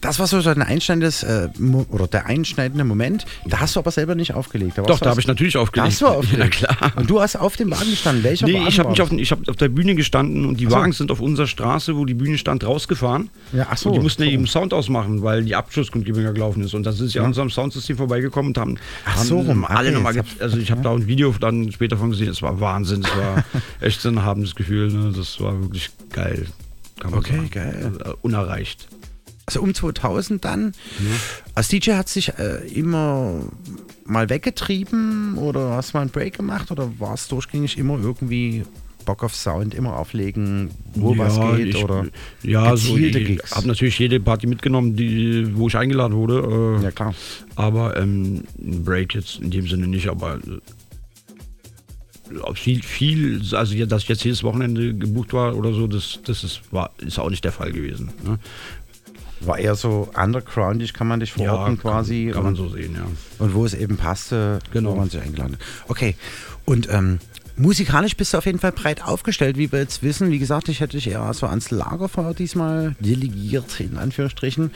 [0.00, 1.48] das war so ein einschneidendes äh,
[1.90, 3.26] oder der einschneidende Moment.
[3.46, 4.76] Da hast du aber selber nicht aufgelegt.
[4.78, 5.86] warst Doch, da habe ich natürlich aufgelegt.
[5.86, 6.38] Da hast du aufgelegt.
[6.38, 6.92] Ja, klar.
[6.96, 8.22] Und du hast auf dem Wagen gestanden.
[8.22, 10.66] Welcher Nee, Wagen ich habe nicht auf, ich hab auf der Bühne gestanden und die
[10.66, 10.70] so.
[10.70, 13.28] Wagen sind auf unserer Straße, wo die Bühne stand, rausgefahren.
[13.52, 14.34] Ja, ach so, Und die mussten ja so.
[14.34, 16.74] eben Sound ausmachen, weil die Abschlusskundgebung ja gelaufen ist.
[16.74, 19.88] Und dann sind sie an unserem Soundsystem vorbeigekommen und haben, Ach haben so rum, alle
[19.88, 20.24] okay, nochmal.
[20.38, 22.28] Also ich habe da ein Video dann später von gesehen.
[22.28, 23.02] Es war Wahnsinn.
[23.04, 23.44] Es war
[23.80, 24.92] echt so ein erhabenes Gefühl.
[24.92, 25.12] Ne?
[25.16, 26.46] Das war wirklich geil.
[27.04, 27.50] Okay, sagen.
[27.50, 27.92] geil.
[28.04, 28.88] Äh, Unerreicht.
[29.48, 30.72] Also um 2000 dann.
[31.54, 33.40] Als DJ hat sich äh, immer
[34.04, 38.64] mal weggetrieben oder hast du mal einen Break gemacht oder war es durchgängig immer irgendwie
[39.06, 42.04] Bock auf Sound, immer auflegen, wo was geht ich, oder
[42.42, 46.78] ja, so ich habe natürlich jede Party mitgenommen, die, wo ich eingeladen wurde.
[46.78, 47.14] Äh, Ja, klar.
[47.54, 50.60] Aber ähm, ein Break jetzt in dem Sinne nicht, aber äh,
[52.54, 56.44] viel, viel, also ja, dass ich jetzt jedes Wochenende gebucht war oder so, das, das
[56.44, 58.10] ist, war, ist auch nicht der Fall gewesen.
[58.22, 58.38] Ne?
[59.40, 62.30] War eher so undergroundig, kann man dich verorten kann- quasi.
[62.32, 63.06] Kann man und, so sehen, ja.
[63.38, 64.92] Und wo es eben passte, Genau.
[64.92, 65.60] wo man sich eingeladen hat.
[65.88, 66.16] Okay.
[66.64, 67.18] Und ähm,
[67.56, 70.30] musikalisch bist du auf jeden Fall breit aufgestellt, wie wir jetzt wissen.
[70.30, 74.70] Wie gesagt, ich hätte dich eher so ans Lagerfeuer diesmal delegiert, in Anführungsstrichen.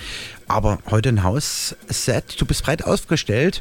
[0.48, 3.60] Aber heute ein Hausset, du bist breit aufgestellt.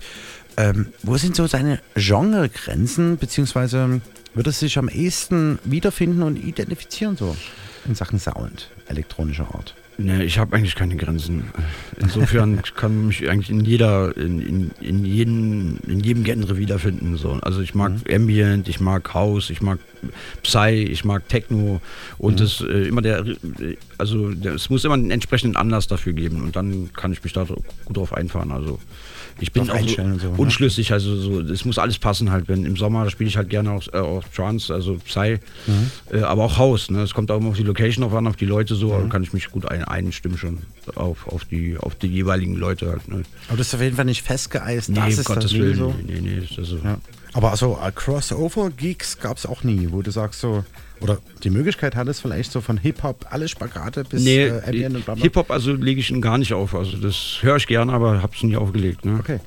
[0.58, 4.02] Ähm, wo sind so deine Genregrenzen, beziehungsweise
[4.34, 7.36] würdest du dich am ehesten wiederfinden und identifizieren so
[7.86, 9.76] in Sachen Sound, elektronischer Art?
[10.04, 11.46] Nee, ich habe eigentlich keine Grenzen.
[12.00, 17.18] Insofern kann mich eigentlich in jeder, in, in, in, jedem, in jedem Genre wiederfinden.
[17.18, 17.34] So.
[17.42, 19.80] Also ich mag Ambient, ich mag House, ich mag
[20.44, 21.82] Psy, ich mag Techno
[22.18, 22.46] und Mhm.
[22.46, 23.24] es äh, immer der,
[23.98, 27.34] also der, es muss immer einen entsprechenden Anlass dafür geben und dann kann ich mich
[27.34, 27.46] da
[27.86, 28.52] gut drauf einfahren.
[28.52, 28.80] Also
[29.40, 30.18] ich bin auch so so, ne?
[30.38, 32.48] unschlüssig, also so, es muss alles passen halt.
[32.48, 35.92] Wenn im Sommer spiele ich halt gerne auch, äh, auch Trance, also Psy, Mhm.
[36.12, 36.90] äh, aber auch House.
[36.92, 37.02] Ne?
[37.02, 39.04] Es kommt auch immer auf die Location drauf an, auf die Leute so, Mhm.
[39.04, 40.60] da kann ich mich gut ein, einstimmen schon
[40.96, 43.08] auf, auf, die, auf die jeweiligen Leute halt.
[43.08, 43.24] Ne?
[43.48, 44.90] Aber das ist auf jeden Fall nicht festgeeist.
[44.90, 45.78] Nee, das ist Gottes nie Willen.
[45.78, 45.96] so.
[46.06, 46.98] Nee, nee, nee, das ist, Ja.
[47.34, 50.66] Aber also äh, Crossover-Gigs gab es auch nie, wo du sagst so,
[51.02, 55.06] oder die Möglichkeit hattest vielleicht so von Hip-Hop, alle Spagate bis Nee, äh, Ambient und
[55.06, 55.16] bla.
[55.16, 56.76] Hip-Hop also lege ich ihn gar nicht auf.
[56.76, 59.06] Also das höre ich gerne, aber habe es nie aufgelegt.
[59.06, 59.18] Ne?
[59.20, 59.40] Okay.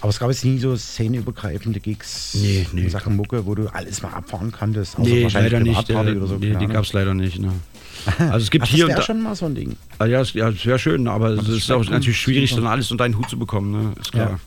[0.00, 2.82] Aber es gab jetzt nie so szeneübergreifende Gigs Nee, nee.
[2.82, 4.98] in Sachen Mucke, wo du alles mal abfahren konntest.
[4.98, 5.90] außer Nee, wahrscheinlich leider nicht.
[5.90, 6.36] Äh, oder so.
[6.36, 7.38] nee, die gab es leider nicht.
[7.38, 7.52] Ne.
[8.18, 9.76] Also es gibt Ach, hier das wäre schon mal so ein Ding.
[9.98, 12.90] Ah, ja, es, ja, es wäre schön, aber es ist auch natürlich schwierig, dann alles
[12.90, 13.70] unter einen Hut zu bekommen.
[13.72, 13.92] Ne?
[13.98, 14.30] Ist klar.
[14.30, 14.38] Ja.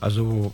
[0.00, 0.52] Also,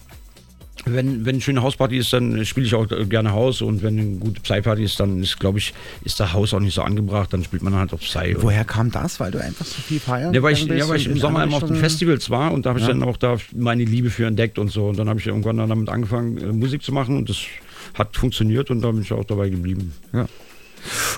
[0.84, 3.62] wenn, wenn eine schöne Hausparty ist, dann spiele ich auch gerne Haus.
[3.62, 5.74] Und wenn eine gute Psy-Party ist, dann ist, glaube ich,
[6.04, 7.32] ist der Haus auch nicht so angebracht.
[7.32, 8.36] Dann spielt man halt auf Psy.
[8.38, 9.20] Woher kam das?
[9.20, 11.56] Weil du einfach so viel feiern Ja, weil ich, ja, weil ich im Sommer immer
[11.56, 12.92] auf den Festivals war und da habe ich Ja.
[12.92, 14.88] dann auch da meine Liebe für entdeckt und so.
[14.88, 17.38] Und dann habe ich irgendwann dann damit angefangen, äh, Musik zu machen und das
[17.94, 19.92] hat funktioniert und da bin ich auch dabei geblieben.
[20.12, 20.26] Ja.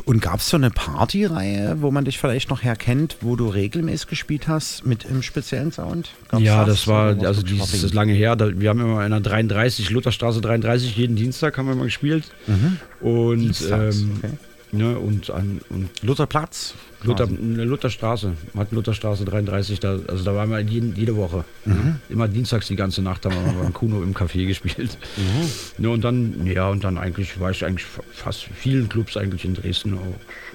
[0.05, 4.09] Und gab es so eine Partyreihe, wo man dich vielleicht noch herkennt, wo du regelmäßig
[4.09, 6.11] gespielt hast mit einem speziellen Sound?
[6.29, 8.37] Gab's ja, das war, Oder war's also dieses, das ist lange her.
[8.37, 12.25] Da, wir haben immer in der 33, Lutherstraße 33, jeden Dienstag haben wir mal gespielt.
[12.47, 12.79] Mhm.
[13.01, 14.33] Und, ähm, okay.
[14.73, 16.75] Ne, und, an, und Lutherplatz?
[17.05, 21.45] Luther, ne, Lutherstraße, hat Lutherstraße 33, da, also da waren wir jeden, jede Woche.
[21.65, 21.73] Mhm.
[21.73, 22.01] Ne?
[22.09, 24.97] Immer dienstags die ganze Nacht haben wir beim Kuno im Café gespielt.
[25.17, 25.83] Mhm.
[25.83, 29.45] Ne, und dann, ja, und dann eigentlich war ich eigentlich fa- fast vielen Clubs eigentlich
[29.45, 29.99] in Dresden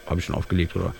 [0.06, 0.94] habe ich schon aufgelegt oder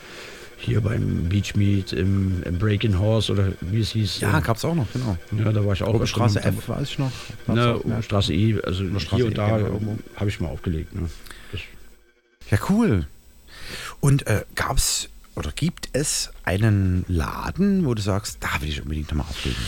[0.60, 4.20] hier beim Beach Meet, im, im Breaking Horse oder wie es hieß.
[4.22, 5.16] Ja, äh, gab es auch noch, genau.
[5.38, 5.94] Ja, da war ich auch.
[5.94, 7.12] Oberstraße öfter F, weiß ich noch.
[7.48, 7.80] Ne.
[8.02, 9.80] Straße E, also Straße hier E, und da genau,
[10.16, 10.96] habe ich mal aufgelegt.
[10.96, 11.08] Ne.
[12.52, 13.06] Ja, cool.
[14.00, 18.82] Und äh, gab es oder gibt es einen Laden, wo du sagst, da will ich
[18.82, 19.60] unbedingt nochmal auflegen?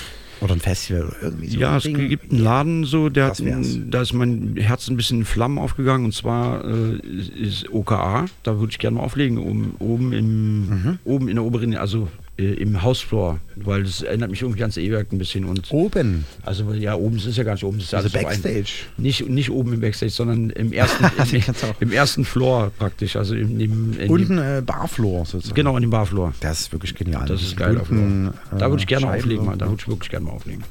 [0.41, 1.59] Oder ein Festival oder irgendwie so?
[1.59, 2.07] ja, es Ding?
[2.07, 3.43] gibt einen Laden so, der hat,
[3.91, 6.95] da ist mein Herz ein bisschen in Flammen aufgegangen und zwar äh,
[7.37, 10.99] ist OKA, da würde ich gerne mal auflegen, um, oben, im, Mhm.
[11.03, 12.07] oben in der oberen, also
[12.45, 15.45] im Hausflur, weil das erinnert mich irgendwie ans E-Werk ein bisschen.
[15.45, 16.25] Und Oben?
[16.43, 17.77] Also ja, oben ist es ja gar nicht oben.
[17.79, 18.71] Das ist Also so ein- Backstage?
[18.97, 21.43] nicht, nicht oben im Backstage, sondern im ersten, im,
[21.79, 25.55] im ersten Floor praktisch, also im, im, in Unten äh, Barfloor sozusagen.
[25.55, 26.33] Genau, an dem Barfloor.
[26.39, 27.25] Das ist wirklich genial.
[27.27, 27.75] Das ist geil.
[27.75, 29.57] bunten, da würde ich gerne äh, Scheiben auflegen, mal.
[29.57, 30.63] da würde ich wirklich gerne mal auflegen.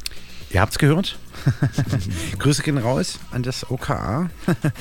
[0.50, 1.18] Ihr habt's gehört?
[2.38, 4.30] Grüße gehen raus an das OKA.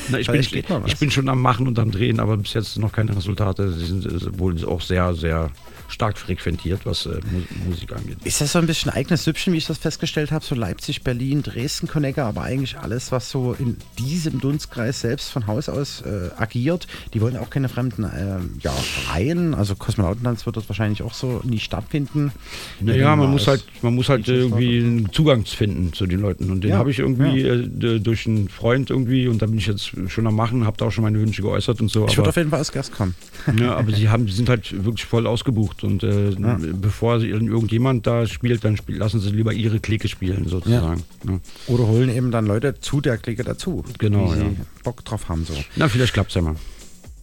[0.10, 0.82] Na, ich, bin, was.
[0.86, 3.74] ich bin schon am Machen und am Drehen, aber bis jetzt noch keine Resultate.
[3.74, 5.52] Sie sind äh, wohl auch sehr, sehr
[5.88, 8.18] stark frequentiert, was äh, Mu- Musik angeht.
[8.24, 10.44] Ist das so ein bisschen eigenes Süppchen, wie ich das festgestellt habe?
[10.44, 15.48] So Leipzig, Berlin, Dresden, Connector, aber eigentlich alles, was so in diesem Dunstkreis selbst von
[15.48, 16.88] Haus aus äh, agiert.
[17.14, 18.74] Die wollen auch keine fremden äh, ja,
[19.10, 19.54] Reihen.
[19.54, 22.32] Also Kosmonautentanz wird dort wahrscheinlich auch so nie stattfinden.
[22.80, 26.52] Naja, man muss halt, man muss halt irgendwie einen Zugang finden zu den Leuten.
[26.52, 27.54] Und den Ja, habe ich irgendwie ja.
[27.54, 30.86] äh, durch einen Freund irgendwie und da bin ich jetzt schon am Machen, habe da
[30.86, 32.06] auch schon meine Wünsche geäußert und so.
[32.08, 33.16] Ich würde auf jeden Fall als Gast kommen.
[33.60, 36.58] Ja, aber sie haben, sie sind halt wirklich voll ausgebucht und äh, Ja.
[36.60, 41.04] bevor sie irgendjemand da spielt, dann spiel, lassen sie lieber ihre Clique spielen sozusagen.
[41.28, 41.40] Ja.
[41.68, 43.84] Oder holen eben dann Leute zu der Clique dazu.
[44.00, 44.46] Genau, Die ja.
[44.50, 45.46] sie Bock drauf haben.
[45.46, 45.54] So.
[45.76, 46.56] Na, vielleicht klappt's ja mal.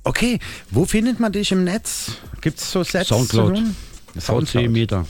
[0.05, 0.39] Okay,
[0.71, 2.13] wo findet man dich im Netz?
[2.41, 3.09] Gibt es so Sets?
[3.09, 3.59] Soundcloud.
[4.19, 5.07] VC Meter.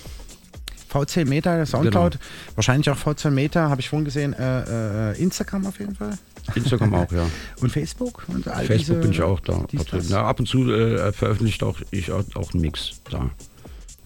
[0.94, 2.12] VC Meter, Soundcloud.
[2.12, 2.24] Genau.
[2.54, 4.32] Wahrscheinlich auch VC Meter, habe ich vorhin gesehen.
[4.32, 6.12] Äh, äh, Instagram auf jeden Fall.
[6.54, 7.26] Instagram auch, ja.
[7.60, 8.24] Und Facebook?
[8.28, 11.80] Und all Facebook diese- bin ich auch da dies, ab und zu äh, veröffentlicht auch
[11.90, 13.30] ich auch, auch einen Mix da.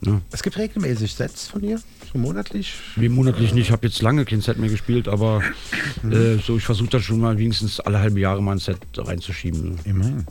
[0.01, 0.21] Ne?
[0.31, 1.81] Es gibt regelmäßig Sets von dir,
[2.13, 2.75] so monatlich.
[2.95, 5.43] Wie monatlich nicht, ich habe jetzt lange kein Set mehr gespielt, aber
[6.05, 9.79] äh, so ich versuche da schon mal wenigstens alle halbe Jahre mal ein Set reinzuschieben.
[9.85, 10.25] Immerhin.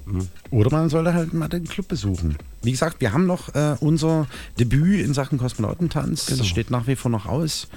[0.52, 2.38] Oder man sollte halt mal den Club besuchen.
[2.62, 6.28] Wie gesagt, wir haben noch äh, unser Debüt in Sachen Kosmonautentanz.
[6.28, 6.38] Genau.
[6.38, 7.68] Das steht nach wie vor noch aus.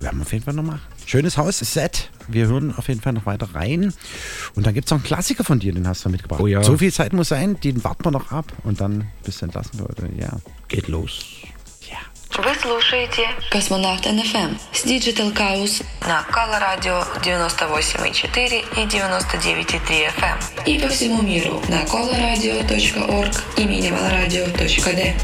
[0.00, 0.80] Werden wir auf jeden Fall noch machen.
[1.05, 2.11] Schönes Haus, Set.
[2.27, 3.93] Wir hören auf jeden Fall noch weiter rein.
[4.55, 6.39] Und dann gibt es noch einen Klassiker von dir, den hast du mitgebracht.
[6.39, 6.61] Oh ja.
[6.63, 9.81] So viel Zeit muss sein, den warten wir noch ab und dann bist du entlassen
[9.81, 10.07] heute.
[10.17, 10.37] Ja.
[10.67, 11.25] Geht los.
[12.37, 20.79] Вы слушаете Космонавт НФМ с Digital Chaos на Кала Радио 98,4 и 99,3 FM и
[20.79, 25.15] по всему миру на colaradio.org и minimalradio.d.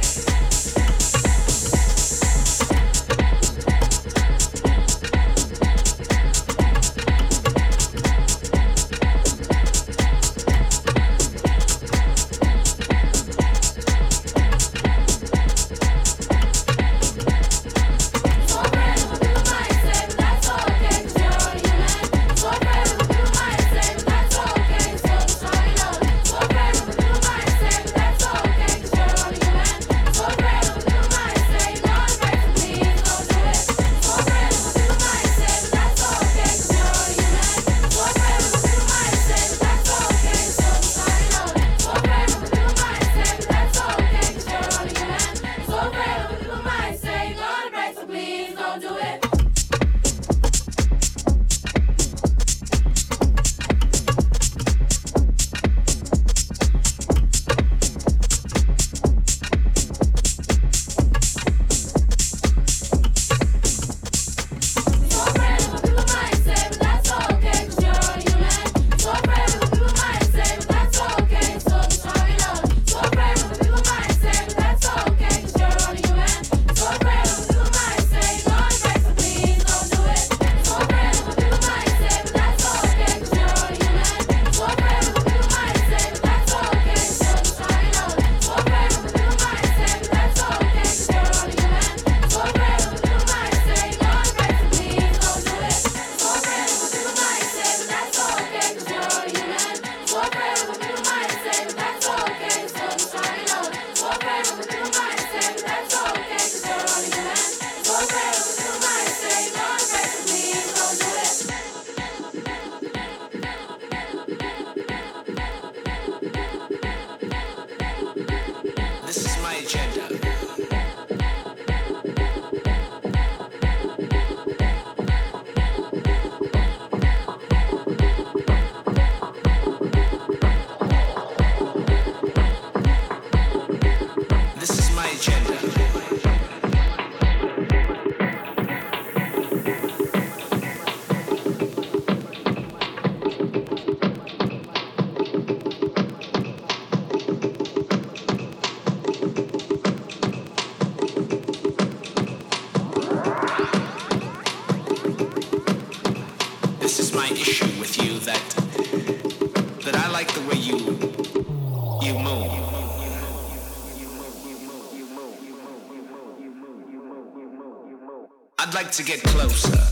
[169.01, 169.90] to get closer.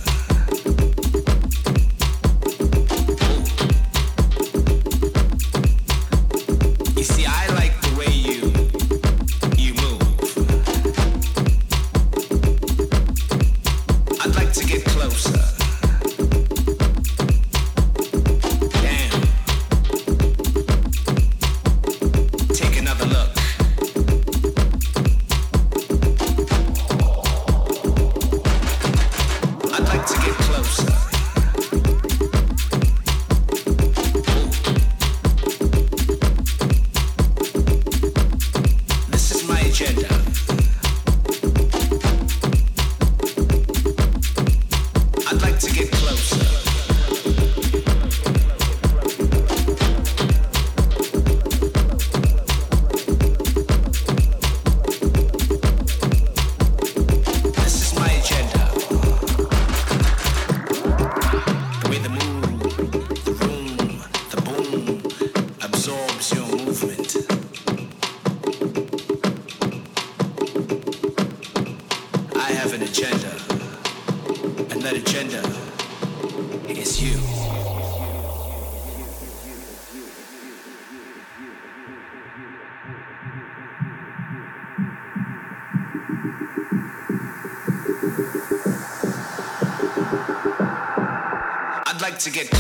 [92.29, 92.58] To get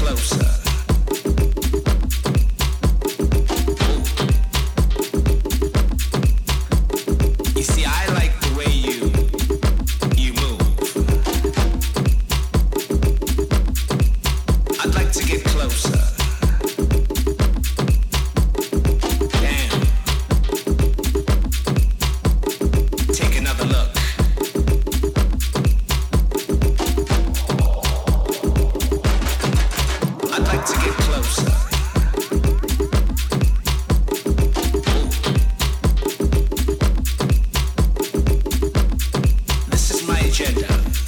[40.41, 41.07] agenda.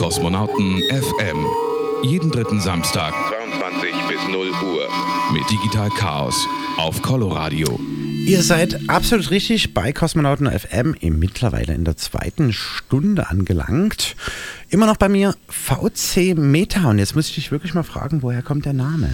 [0.00, 1.44] Kosmonauten FM.
[2.02, 3.12] Jeden dritten Samstag
[3.50, 4.88] 22 bis 0 Uhr.
[5.30, 6.48] mit Digital Chaos
[6.78, 7.78] auf Coloradio.
[8.24, 14.16] Ihr seid absolut richtig bei Kosmonauten FM, im mittlerweile in der zweiten Stunde angelangt.
[14.70, 16.88] Immer noch bei mir VC Meta.
[16.88, 19.10] Und jetzt muss ich dich wirklich mal fragen, woher kommt der Name?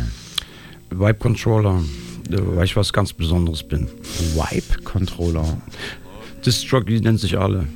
[0.91, 1.83] Vibe Controller,
[2.31, 3.89] äh, weil ich was ganz Besonderes bin.
[4.37, 5.61] Vibe Controller.
[6.45, 7.67] Distrog, die nennen sich alle.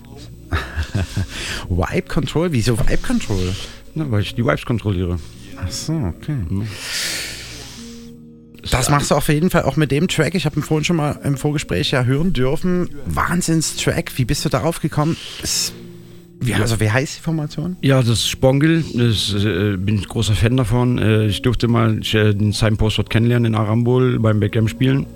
[1.68, 2.52] Vibe Control?
[2.52, 3.54] Wieso Vibe Control?
[3.94, 5.18] Na, weil ich die Vibes kontrolliere.
[5.56, 6.36] Ach so, okay.
[8.70, 10.34] Das machst du auf jeden Fall auch mit dem Track.
[10.34, 12.90] Ich habe ihn vorhin schon mal im Vorgespräch ja hören dürfen.
[13.06, 14.16] Wahnsinnstrack.
[14.16, 15.16] Wie bist du darauf gekommen?
[15.42, 15.72] Es,
[16.40, 17.76] wie, also, wie heißt die Formation?
[17.82, 20.98] Ja, das ist Spongel, das äh, bin ich großer Fan davon.
[20.98, 25.06] Äh, ich durfte mal ich, äh, den Simon Postwort kennenlernen in Arambol beim Backgame spielen.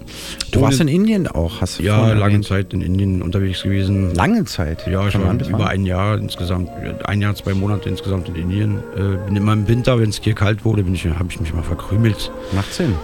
[0.53, 2.45] Du warst in Indien auch, hast du Ja, lange erwähnt.
[2.45, 4.14] Zeit in Indien unterwegs gewesen.
[4.14, 4.87] Lange Zeit?
[4.87, 6.68] Ja, ich war über ein Jahr insgesamt,
[7.05, 8.79] ein Jahr, zwei Monate insgesamt in Indien.
[8.97, 12.31] Äh, bin immer im Winter, wenn es hier kalt wurde, habe ich mich mal verkrümelt.
[12.55, 12.95] Macht Sinn.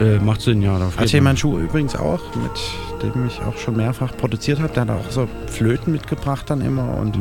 [0.00, 0.76] Äh, macht Sinn, ja.
[0.96, 1.24] Ajay man.
[1.24, 4.72] Manchu übrigens auch, mit dem ich auch schon mehrfach produziert habe.
[4.72, 7.16] Der hat auch so Flöten mitgebracht dann immer und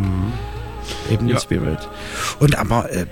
[1.11, 1.35] eben Ja.
[1.35, 1.79] den Spirit.
[2.39, 3.05] Und aber äh,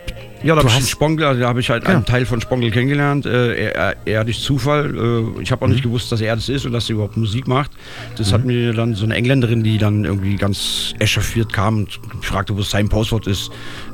[0.43, 1.89] Ja, da habe ich einen Spongel, also da habe ich halt Ja.
[1.95, 3.25] einen Teil von Spongel kennengelernt.
[3.25, 4.95] Äh, er, er, durch Zufall.
[5.37, 5.89] Äh, ich habe auch nicht Mhm.
[5.89, 7.71] gewusst, dass er das ist und dass er überhaupt Musik macht.
[8.17, 12.55] Das hat mir dann so eine Engländerin, die dann irgendwie ganz echauffiert kam und fragte,
[12.55, 13.49] wo Simon Postwort ist.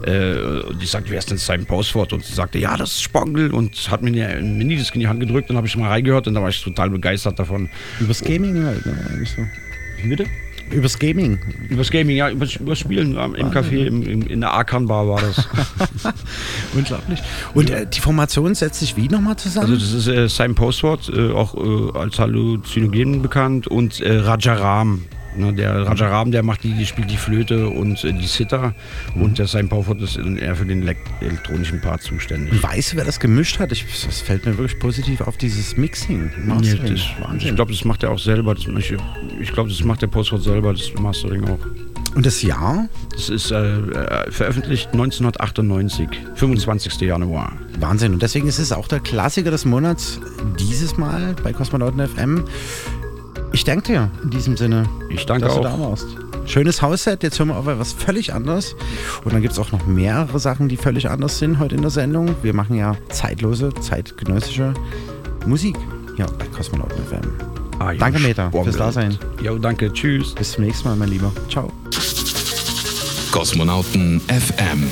[0.05, 0.33] Äh,
[0.67, 2.11] und ich sagte, wer ist denn Simon Postwort?
[2.13, 5.07] Und sie sagte, ja, das ist Spongel und hat mir eine ein Minidisc in die
[5.07, 7.69] Hand gedrückt und habe ich mal reingehört und da war ich total begeistert davon.
[7.99, 8.93] übers Gaming halt, ne?
[9.11, 9.43] eigentlich so.
[10.01, 10.25] Wie bitte?
[10.73, 11.39] Übers Gaming.
[11.69, 15.21] Übers Gaming, ja, übers, übers Spielen am- im Café, im, im, in der Arkan-Bar war
[15.21, 15.47] das.
[16.75, 17.19] Unglaublich.
[17.53, 19.71] Und äh, die Formation setzt sich wie nochmal zusammen?
[19.71, 25.03] Also das ist äh, Simon Postwort, äh, auch äh, als Halluzinogen bekannt und äh, Rajaram.
[25.35, 28.73] Ne, der Rajaram, der macht die, die spielt die Flöte und äh, die Sitar
[29.15, 32.61] und der Simon Postwort ist eher für den elek- elektronischen Part zuständig.
[32.61, 33.71] Weißt du, wer das gemischt hat?
[33.71, 36.31] Ich, das fällt mir wirklich positiv auf dieses Mixing.
[36.61, 37.01] Nee, das,
[37.39, 38.53] ich glaube, das macht er auch selber.
[38.53, 38.95] Das, ich
[39.39, 41.59] ich glaube, das macht der Postwort selber, das Mastering auch.
[42.15, 42.87] Und das Jahr?
[43.11, 47.01] Das ist äh, äh, veröffentlicht 1998, 25.
[47.01, 47.53] Januar.
[47.79, 48.13] Wahnsinn.
[48.13, 50.19] Und deswegen ist es auch der Klassiker des Monats
[50.59, 52.43] dieses Mal bei Kosmonauten FM.
[53.53, 54.89] Ich danke dir in diesem Sinne.
[55.09, 55.57] Ich danke dass auch.
[55.57, 56.07] du da warst.
[56.45, 57.23] Schönes Hausset.
[57.23, 58.75] Jetzt hören wir auf etwas völlig anderes.
[59.23, 61.91] Und dann gibt es auch noch mehrere Sachen, die völlig anders sind heute in der
[61.91, 62.35] Sendung.
[62.41, 64.73] Wir machen ja zeitlose, zeitgenössische
[65.45, 65.77] Musik
[66.15, 67.21] hier bei Kosmonauten FM.
[67.79, 69.17] Ah, danke, Meta, fürs Dasein.
[69.41, 69.91] Jo, danke.
[69.93, 70.33] Tschüss.
[70.33, 71.31] Bis zum nächsten Mal, mein Lieber.
[71.49, 71.71] Ciao.
[73.31, 74.87] Kosmonauten FM.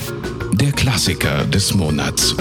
[0.53, 2.35] Der Klassiker des Monats.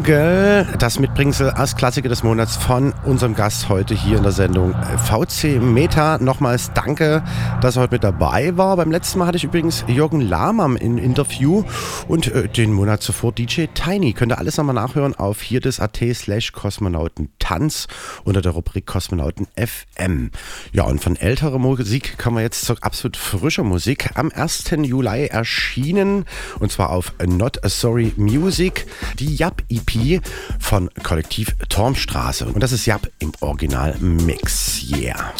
[0.00, 4.74] Bonke, das Mitbringsel als Klassiker des Monats von unserem Gast heute hier in der Sendung
[4.96, 6.16] VC Meta.
[6.16, 7.22] Nochmals danke,
[7.60, 8.76] dass er heute mit dabei war.
[8.76, 11.64] Beim letzten Mal hatte ich übrigens Jürgen Lahmann im Interview
[12.08, 14.14] und äh, den Monat zuvor DJ Tiny.
[14.14, 17.86] Könnt ihr alles nochmal nachhören auf hier.at slash Kosmonautentanz
[18.24, 20.30] unter der Rubrik Kosmonauten FM.
[20.72, 24.10] Ja, und von älterer Musik kommen wir jetzt zur absolut frischer Musik.
[24.14, 24.70] Am 1.
[24.82, 26.24] Juli erschienen
[26.60, 28.86] und zwar auf Not a Sorry Music
[29.18, 30.22] die Jap EP
[30.58, 32.46] von Kollektiv Tormstraße.
[32.46, 34.82] Und das ist Jap im Original Mix.
[34.96, 35.32] Yeah.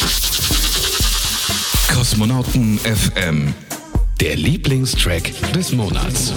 [1.94, 3.54] Kosmonauten FM.
[4.20, 6.32] Der Lieblingstrack des Monats.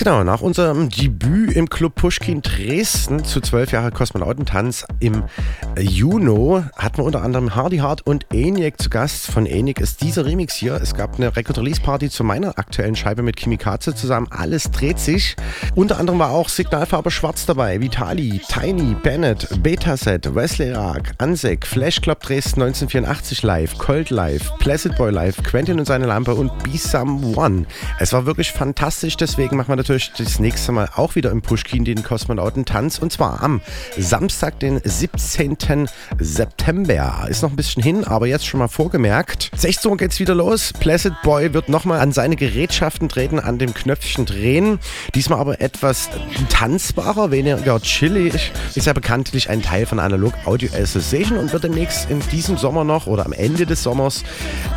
[0.00, 5.24] Genau, nach unserem Debüt im Club Pushkin Dresden zu 12 Jahre Kosmonautentanz im
[5.78, 9.26] Juni hatten wir unter anderem Hardy Hard und ENIAC zu Gast.
[9.26, 10.74] Von ENIAC ist dieser Remix hier.
[10.74, 14.28] Es gab eine Record-Release-Party zu meiner aktuellen Scheibe mit Kimikaze zusammen.
[14.30, 15.36] Alles dreht sich.
[15.74, 22.00] Unter anderem war auch Signalfarbe Schwarz dabei, Vitali, Tiny, Bennett, Betaset, Wesley Raag, Ansek, Flash
[22.00, 26.76] Club Dresden 1984 live, Cold Live, Placid Boy Live, Quentin und seine Lampe und Be
[26.76, 27.66] Someone.
[27.98, 31.84] Es war wirklich fantastisch, deswegen machen wir natürlich das nächste Mal auch wieder im Pushkin
[31.84, 33.60] den Kosmonautentanz und zwar am
[33.98, 35.88] Samstag, den 17.
[36.18, 37.26] September.
[37.28, 39.50] Ist noch ein bisschen hin, aber jetzt schon mal vorgemerkt.
[39.56, 40.72] 16 Uhr geht's wieder los.
[40.78, 44.78] Placid Boy wird nochmal an seine Gerätschaften treten, an dem Knöpfchen drehen.
[45.14, 46.08] Diesmal aber etwas
[46.48, 48.52] tanzbarer, weniger chillig.
[48.74, 52.84] Ist ja bekanntlich ein Teil von Analog Audio Association und wird demnächst in diesem Sommer
[52.84, 54.24] noch oder am Ende des Sommers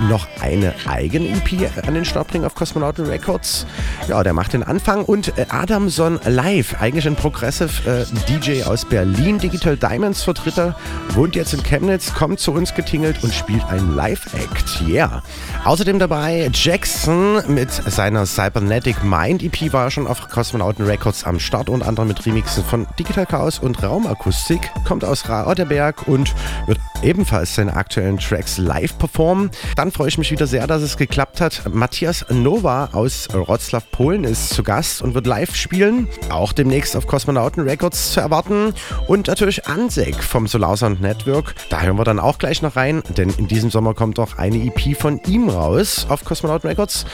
[0.09, 3.65] noch eine eigene EP an den Start bringen auf Cosmonauten Records.
[4.07, 8.85] Ja, der macht den Anfang und äh, Adamson Live, eigentlich ein Progressive äh, DJ aus
[8.85, 10.75] Berlin, Digital Diamonds Vertreter,
[11.13, 14.81] wohnt jetzt in Chemnitz, kommt zu uns getingelt und spielt ein Live-Act.
[14.87, 15.21] Yeah.
[15.63, 21.69] Außerdem dabei Jackson mit seiner Cybernetic Mind EP war schon auf Kosmonauten Records am Start,
[21.69, 26.33] unter anderem mit Remixen von Digital Chaos und Raumakustik, kommt aus Radeberg und
[26.65, 29.51] wird ebenfalls seine aktuellen Tracks live performen.
[29.75, 31.61] Dann freue ich mich wieder sehr, dass es geklappt hat.
[31.71, 36.07] Matthias Nova aus Wroclaw, Polen ist zu zu Gast und wird live spielen.
[36.29, 38.73] Auch demnächst auf Kosmonauten Records zu erwarten.
[39.07, 41.55] Und natürlich Ansek vom Solar Sound Network.
[41.69, 44.57] Da hören wir dann auch gleich noch rein, denn in diesem Sommer kommt auch eine
[44.57, 47.05] EP von ihm raus auf Kosmonauten Records.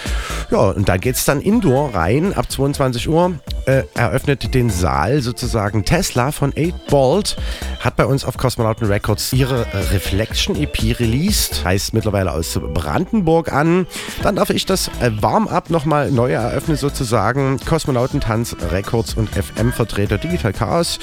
[0.49, 3.34] Ja, und da geht es dann indoor rein ab 22 Uhr.
[3.65, 7.38] Äh, eröffnet den Saal sozusagen Tesla von 8 Bolt.
[7.80, 11.64] Hat bei uns auf Kosmonauten Records ihre Reflection EP released.
[11.64, 13.85] Heißt mittlerweile aus Brandenburg an.
[14.23, 17.60] Dann darf ich das Warm-up nochmal neu eröffnen sozusagen.
[17.65, 20.99] Kosmonautentanz Records und FM-Vertreter Digital Chaos.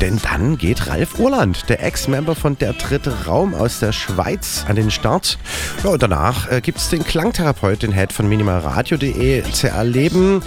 [0.00, 4.76] Denn dann geht Ralf Urland, der Ex-Member von Der Dritte Raum aus der Schweiz, an
[4.76, 5.38] den Start.
[5.84, 10.42] Ja, und danach äh, gibt es den Klangtherapeut, den Head von minimalradio.de zu erleben.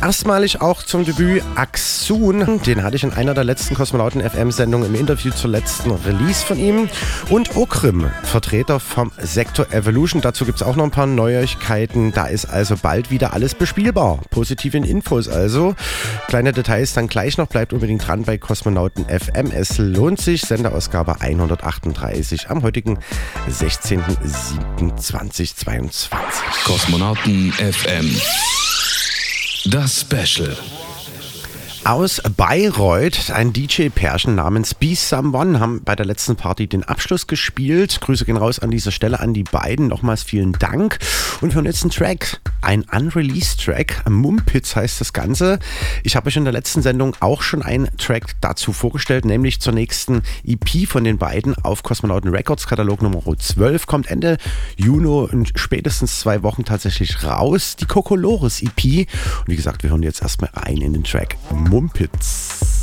[0.00, 2.60] Erstmalig auch zum Debüt Axun.
[2.62, 6.58] Den hatte ich in einer der letzten Kosmonauten FM-Sendungen im Interview zur letzten Release von
[6.58, 6.88] ihm.
[7.28, 10.22] Und Okrim, Vertreter vom Sektor Evolution.
[10.22, 12.12] Dazu gibt es auch noch ein paar Neuigkeiten.
[12.12, 14.20] Da ist also bald wieder alles bespielbar.
[14.30, 15.74] Positive Infos also.
[16.28, 17.48] Kleine Details dann gleich noch.
[17.48, 19.50] Bleibt unbedingt dran bei Kosmonauten FM.
[19.50, 20.42] Es lohnt sich.
[20.42, 23.00] Senderausgabe 138 am heutigen
[23.50, 26.08] 16.07.2022.
[26.64, 28.16] Kosmonauten FM.
[29.66, 30.56] Das Special.
[31.84, 38.00] Aus Bayreuth, ein DJ-Pärchen namens Be Someone haben bei der letzten Party den Abschluss gespielt.
[38.00, 39.88] Grüße gehen raus an dieser Stelle an die beiden.
[39.88, 40.98] Nochmals vielen Dank.
[41.42, 44.02] Und wir hören jetzt einen Track, ein unreleased Track.
[44.08, 45.58] Mumpitz heißt das Ganze.
[46.04, 49.74] Ich habe euch in der letzten Sendung auch schon einen Track dazu vorgestellt, nämlich zur
[49.74, 52.66] nächsten EP von den beiden auf Kosmonauten Records.
[52.66, 54.38] Katalog Nummer 12 kommt Ende
[54.76, 57.76] Juni in spätestens zwei Wochen tatsächlich raus.
[57.76, 59.06] Die Kokolores EP.
[59.40, 61.73] Und wie gesagt, wir hören jetzt erstmal rein in den Track Mumpitz.
[61.74, 62.73] Thank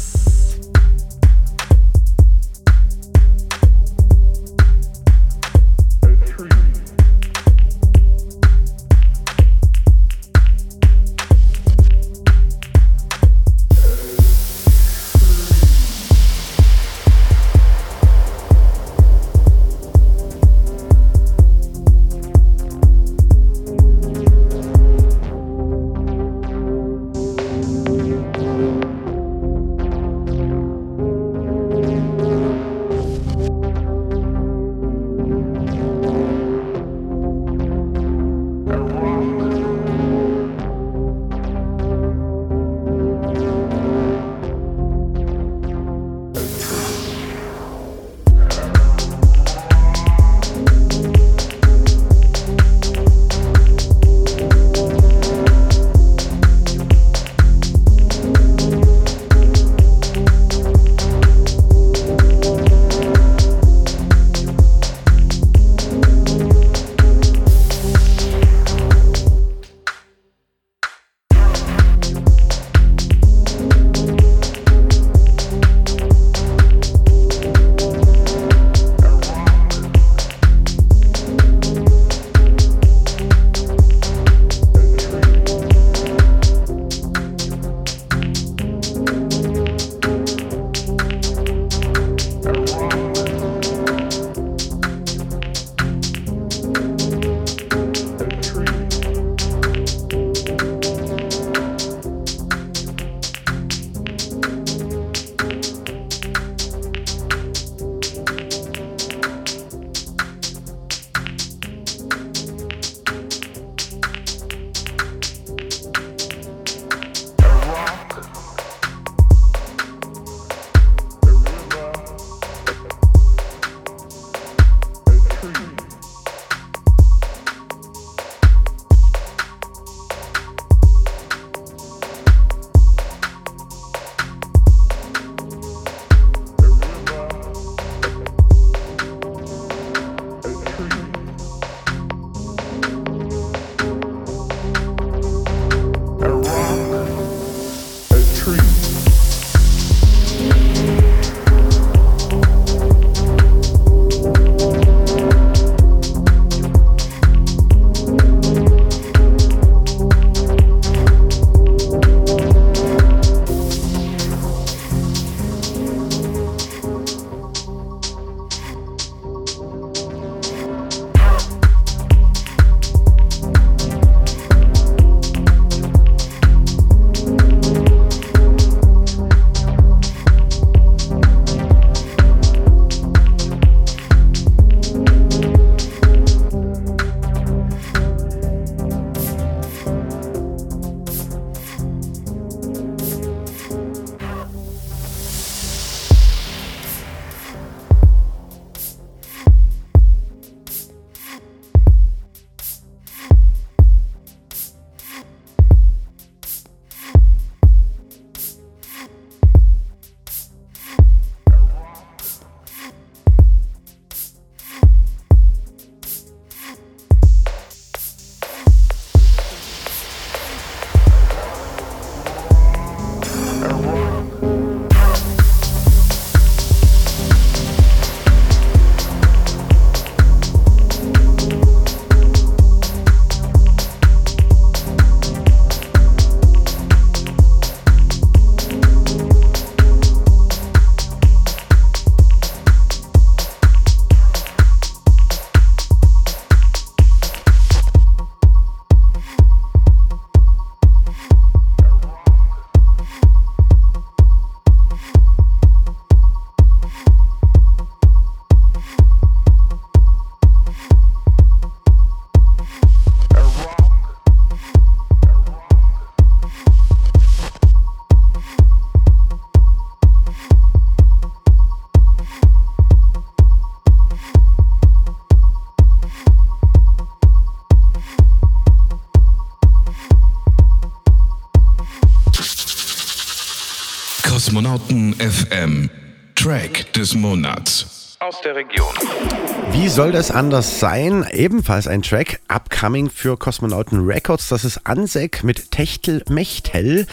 [285.21, 285.87] FM.
[286.33, 288.17] Track des Monats.
[288.19, 289.60] Aus der Region.
[289.81, 291.25] Wie soll das anders sein?
[291.31, 294.47] Ebenfalls ein Track, upcoming für Kosmonauten Records.
[294.49, 297.07] Das ist Ansek mit Techtel Mechtel.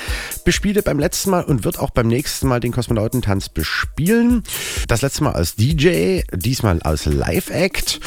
[0.44, 4.44] Bespielte beim letzten Mal und wird auch beim nächsten Mal den Kosmonautentanz bespielen.
[4.86, 8.00] Das letzte Mal als DJ, diesmal als Live-Act.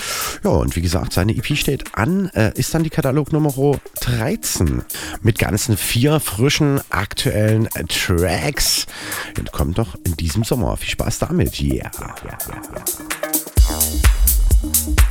[0.43, 4.83] Ja, und wie gesagt, seine EP steht an, äh, ist dann die Katalog Nummer 13
[5.23, 8.85] mit ganzen vier frischen aktuellen Tracks.
[9.39, 10.77] Und kommt doch in diesem Sommer.
[10.77, 11.59] Viel Spaß damit.
[11.59, 11.89] Yeah.
[11.89, 13.20] Thank
[14.61, 15.10] Thank you.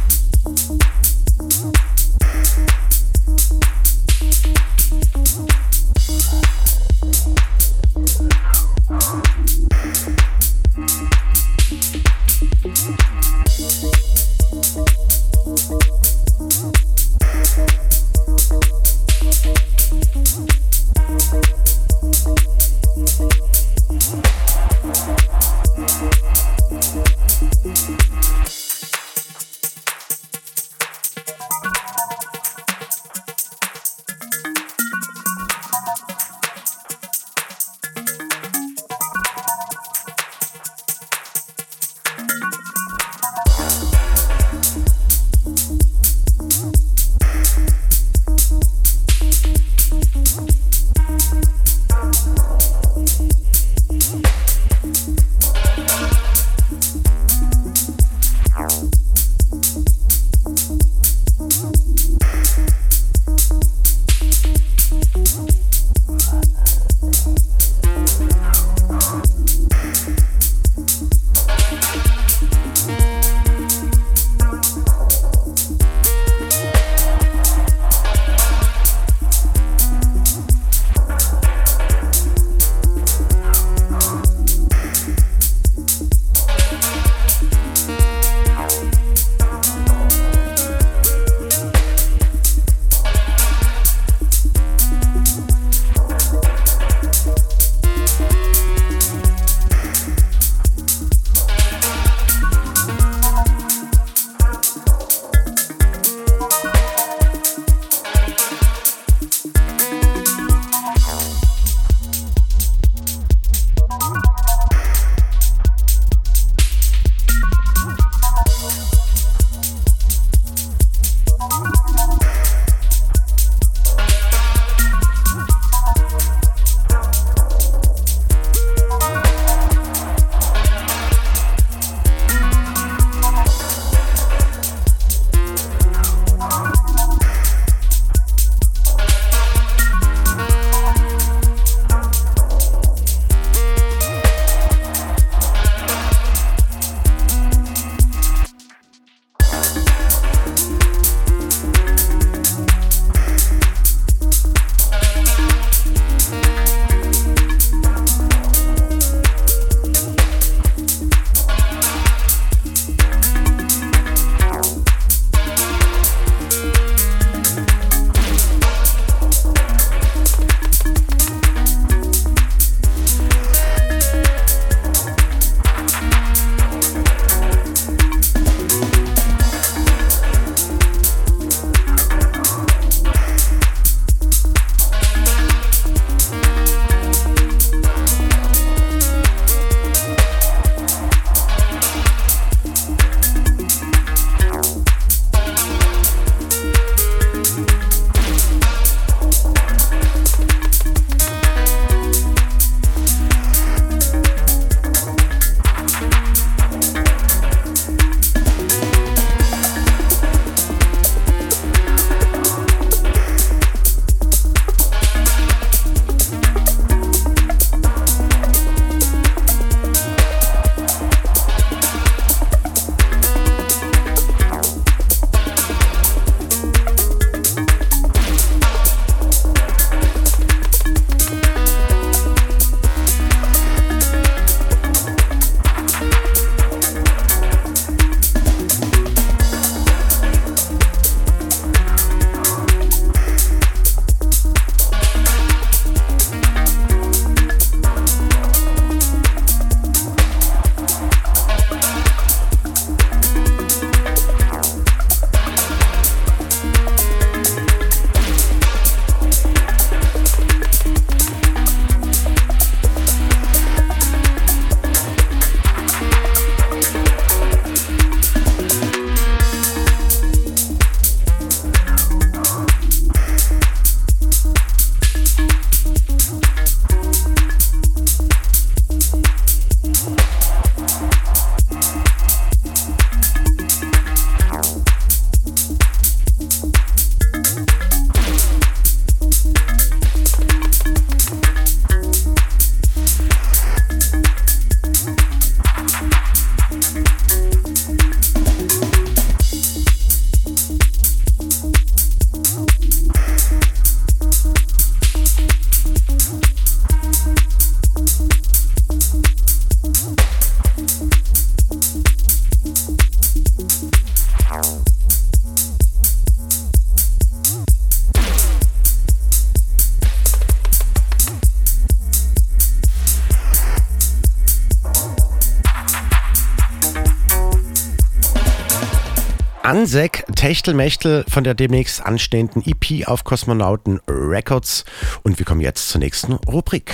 [330.51, 334.85] Techtelmechtel von der demnächst anstehenden EP auf Kosmonauten Records.
[335.23, 336.93] Und wir kommen jetzt zur nächsten Rubrik.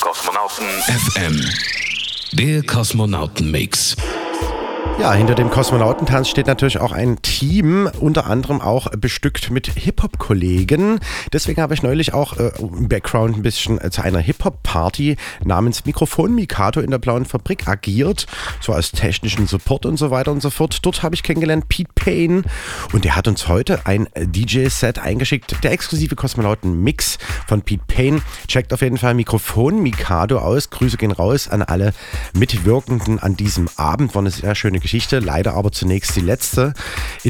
[0.00, 1.44] Kosmonauten FM.
[2.30, 3.96] Der Kosmonauten-Mix.
[5.00, 11.00] Ja, hinter dem Kosmonautentanz steht natürlich auch ein Team, unter anderem auch bestückt mit Hip-Hop-Kollegen.
[11.32, 15.86] Deswegen habe ich neulich auch äh, im Background ein bisschen äh, zu einer Hip-Hop-Party namens
[15.86, 18.26] Mikrofon Mikado in der Blauen Fabrik agiert,
[18.60, 20.80] so als technischen Support und so weiter und so fort.
[20.82, 22.42] Dort habe ich kennengelernt Pete Payne
[22.92, 28.20] und der hat uns heute ein DJ-Set eingeschickt, der exklusive Kosmonauten-Mix von Pete Payne.
[28.48, 30.68] Checkt auf jeden Fall Mikrofon Mikado aus.
[30.68, 31.94] Grüße gehen raus an alle
[32.34, 34.14] Mitwirkenden an diesem Abend.
[34.14, 35.20] War eine sehr schöne Geschichte.
[35.20, 36.74] Leider aber zunächst die letzte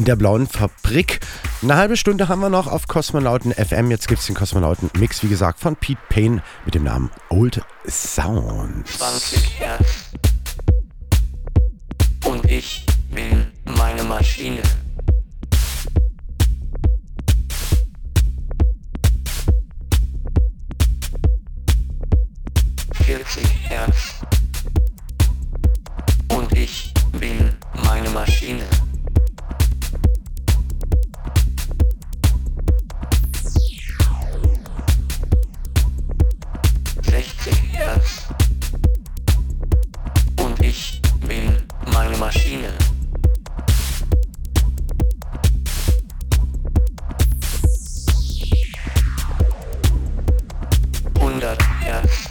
[0.05, 1.19] der blauen Fabrik.
[1.61, 3.91] Eine halbe Stunde haben wir noch auf Kosmonauten FM.
[3.91, 8.87] Jetzt gibt es den Kosmonauten-Mix, wie gesagt, von Pete Payne mit dem Namen Old Sound.
[8.87, 9.85] 20 Hertz.
[12.25, 14.61] Und ich bin meine Maschine.
[23.03, 24.15] Vierzig Hertz.
[26.29, 28.63] Und ich bin meine Maschine.
[37.81, 38.27] Hertz.
[40.37, 41.57] Und ich bin
[41.91, 42.69] meine Maschine.
[51.19, 52.29] Hundert Hertz.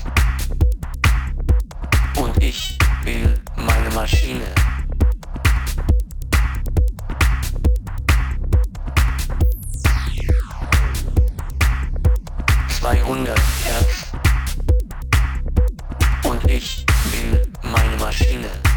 [2.16, 4.54] Und ich bin meine Maschine.
[12.68, 13.59] Zweihundert
[18.12, 18.69] meine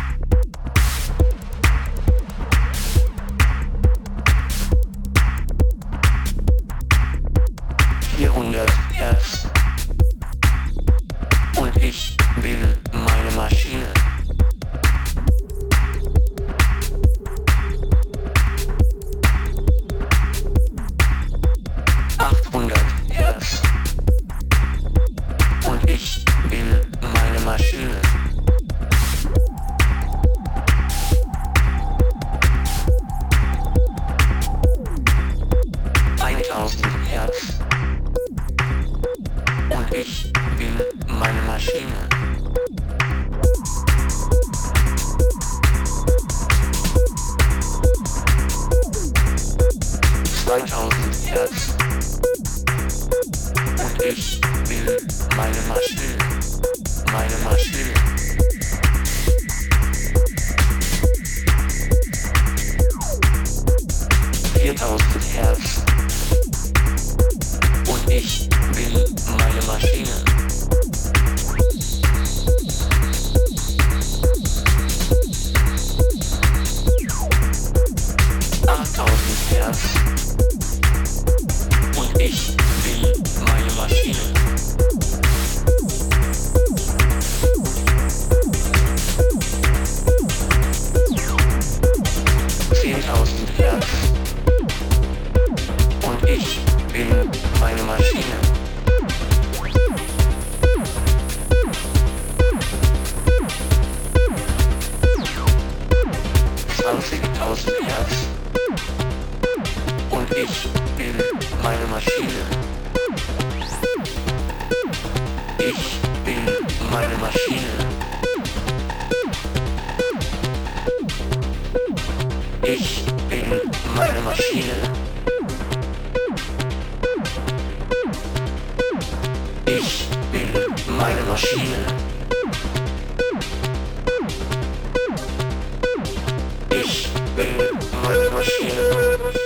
[138.14, 139.43] meine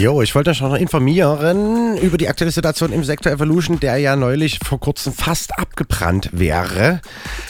[0.00, 4.16] Jo, ich wollte euch noch informieren über die aktuelle Situation im Sektor Evolution, der ja
[4.16, 7.02] neulich vor kurzem fast abgebrannt wäre.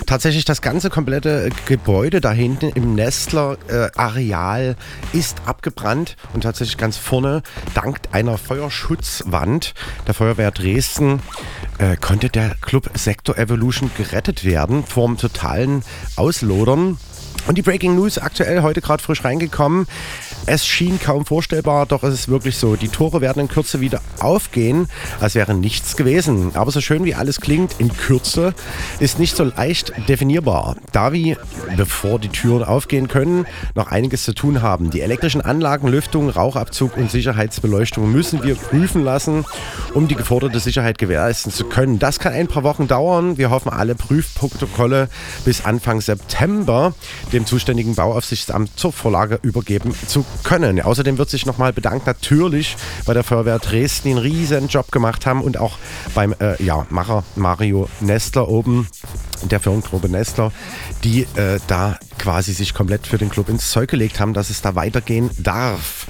[0.05, 4.75] Tatsächlich das ganze komplette Gebäude da hinten im Nestler-Areal
[5.13, 7.45] ist abgebrannt und tatsächlich ganz vorne,
[7.75, 9.73] dank einer Feuerschutzwand
[10.09, 11.23] der Feuerwehr Dresden,
[11.79, 15.85] äh, konnte der Club Sektor Evolution gerettet werden vom totalen
[16.17, 16.99] Auslodern.
[17.47, 19.87] Und die Breaking News aktuell heute gerade frisch reingekommen.
[20.47, 22.75] Es schien kaum vorstellbar, doch es ist wirklich so.
[22.75, 24.89] Die Tore werden in Kürze wieder aufgehen,
[25.21, 26.53] als wäre nichts gewesen.
[26.55, 28.55] Aber so schön wie alles klingt, in Kürze
[28.99, 30.77] ist nicht so leicht definierbar.
[30.93, 31.37] Da wir,
[31.77, 34.91] bevor die Türen aufgehen können, noch einiges zu tun haben.
[34.91, 39.45] Die elektrischen Anlagen, Lüftung, Rauchabzug und Sicherheitsbeleuchtung müssen wir prüfen lassen,
[39.95, 41.99] um die geforderte Sicherheit gewährleisten zu können.
[41.99, 43.39] Das kann ein paar Wochen dauern.
[43.39, 45.09] Wir hoffen, alle Prüfprotokolle
[45.45, 46.95] bis Anfang September
[47.33, 50.81] dem zuständigen Bauaufsichtsamt zur Vorlage übergeben zu können.
[50.81, 52.77] Außerdem wird sich nochmal bedankt natürlich
[53.07, 55.79] bei der Feuerwehr Dresden, die einen riesen Job gemacht haben und auch
[56.15, 58.89] beim äh, ja, Macher Mario Nestler oben,
[59.43, 60.53] der Firmengruppe Nestler,
[61.05, 64.63] die äh, da quasi sich komplett für den Club ins Zeug gelegt haben, dass es
[64.63, 66.07] da weitergehen darf.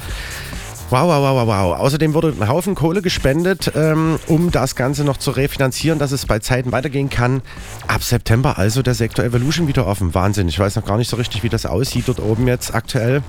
[0.91, 1.79] Wow, wow, wow, wow, wow.
[1.79, 6.27] Außerdem wurde ein Haufen Kohle gespendet, ähm, um das Ganze noch zu refinanzieren, dass es
[6.27, 7.43] bei Zeiten weitergehen kann.
[7.87, 10.15] Ab September also der Sektor Evolution wieder offen.
[10.15, 10.49] Wahnsinn.
[10.49, 13.23] Ich weiß noch gar nicht so richtig, wie das aussieht dort oben jetzt aktuell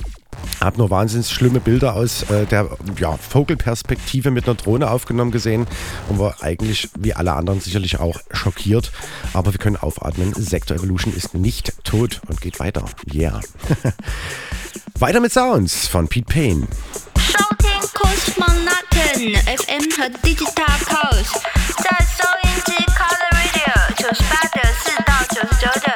[0.60, 2.68] Hab nur wahnsinnig schlimme Bilder aus äh, der
[2.98, 5.66] ja, Vogelperspektive mit einer Drohne aufgenommen gesehen
[6.08, 8.92] und war eigentlich wie alle anderen sicherlich auch schockiert.
[9.32, 10.32] Aber wir können aufatmen.
[10.34, 12.84] Sektor Evolution ist nicht tot und geht weiter.
[13.12, 13.40] Yeah.
[14.98, 16.66] weiter mit Sounds von Pete Payne.
[17.18, 21.42] 收听 Cosmonauten FM 和 Digital Coast，
[21.76, 21.84] 在
[22.16, 25.89] 收音机 Color Radio 九十八点四到九十九点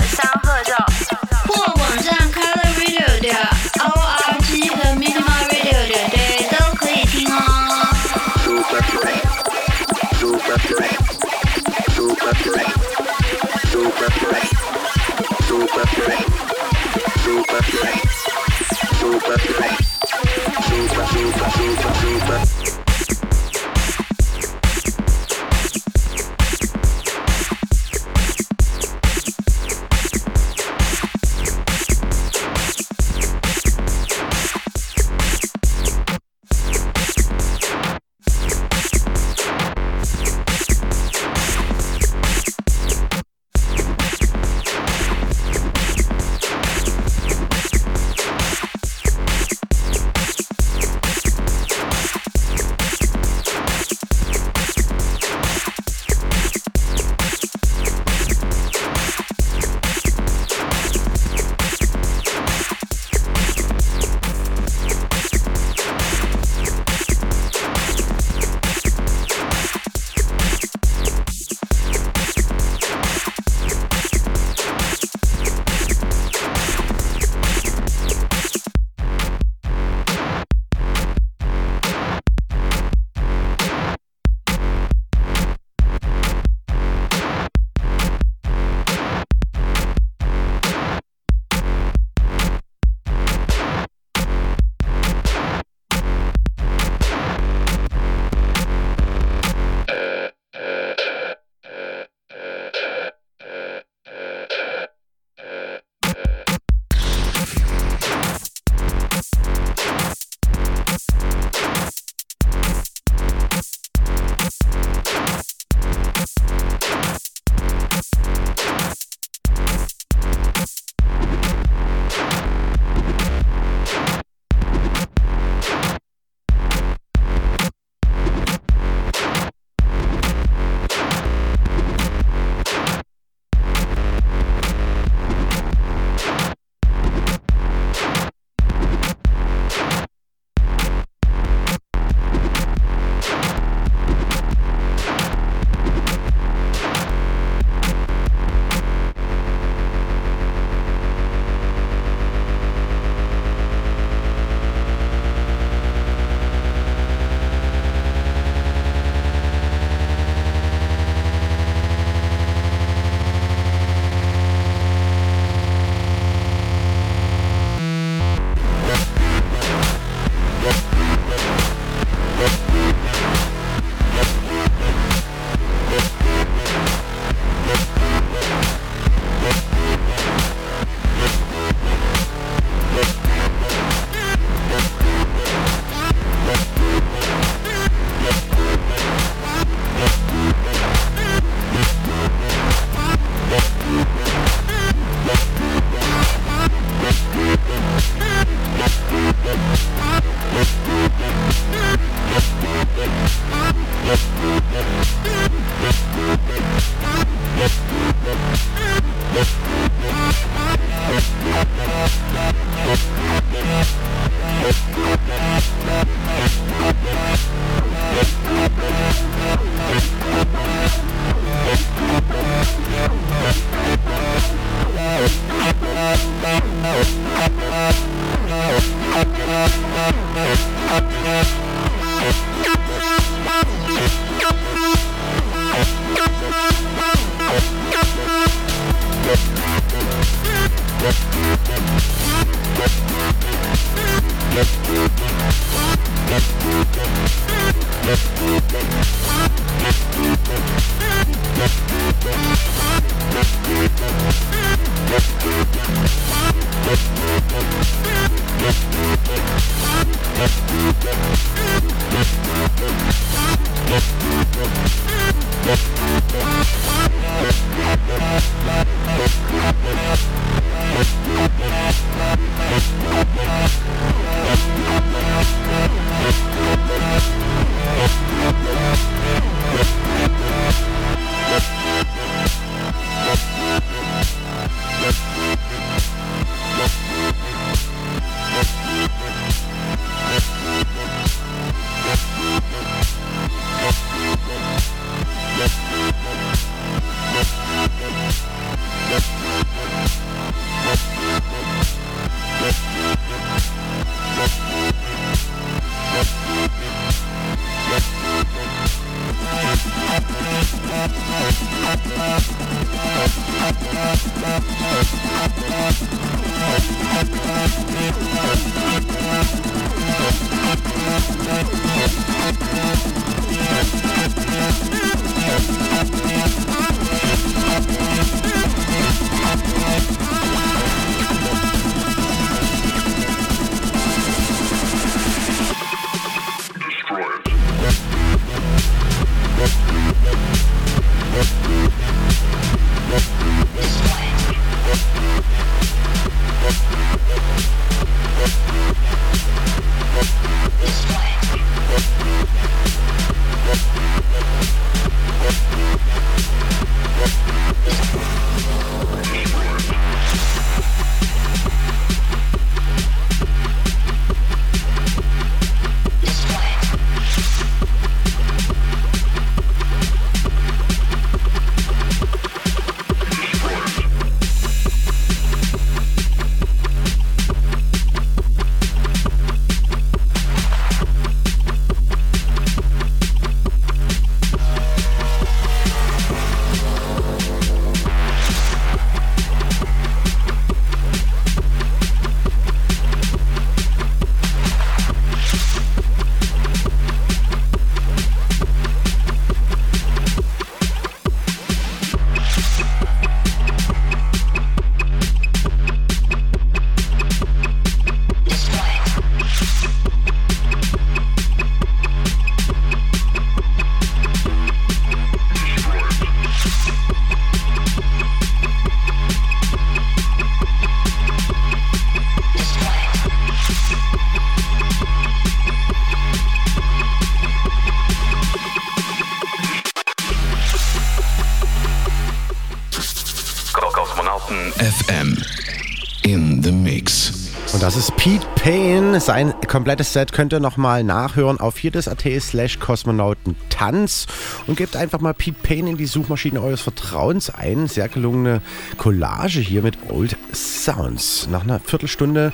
[439.19, 444.25] Sein komplettes Set könnt ihr nochmal nachhören auf viertes.at slash Kosmonautentanz
[444.67, 447.87] und gebt einfach mal Pete Payne in die Suchmaschine eures Vertrauens ein.
[447.87, 448.61] Sehr gelungene
[448.97, 451.47] Collage hier mit Old Sounds.
[451.49, 452.51] Nach einer Viertelstunde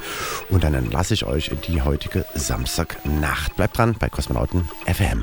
[0.50, 3.56] und dann lasse ich euch in die heutige Samstagnacht.
[3.56, 5.22] Bleibt dran bei Kosmonauten FM.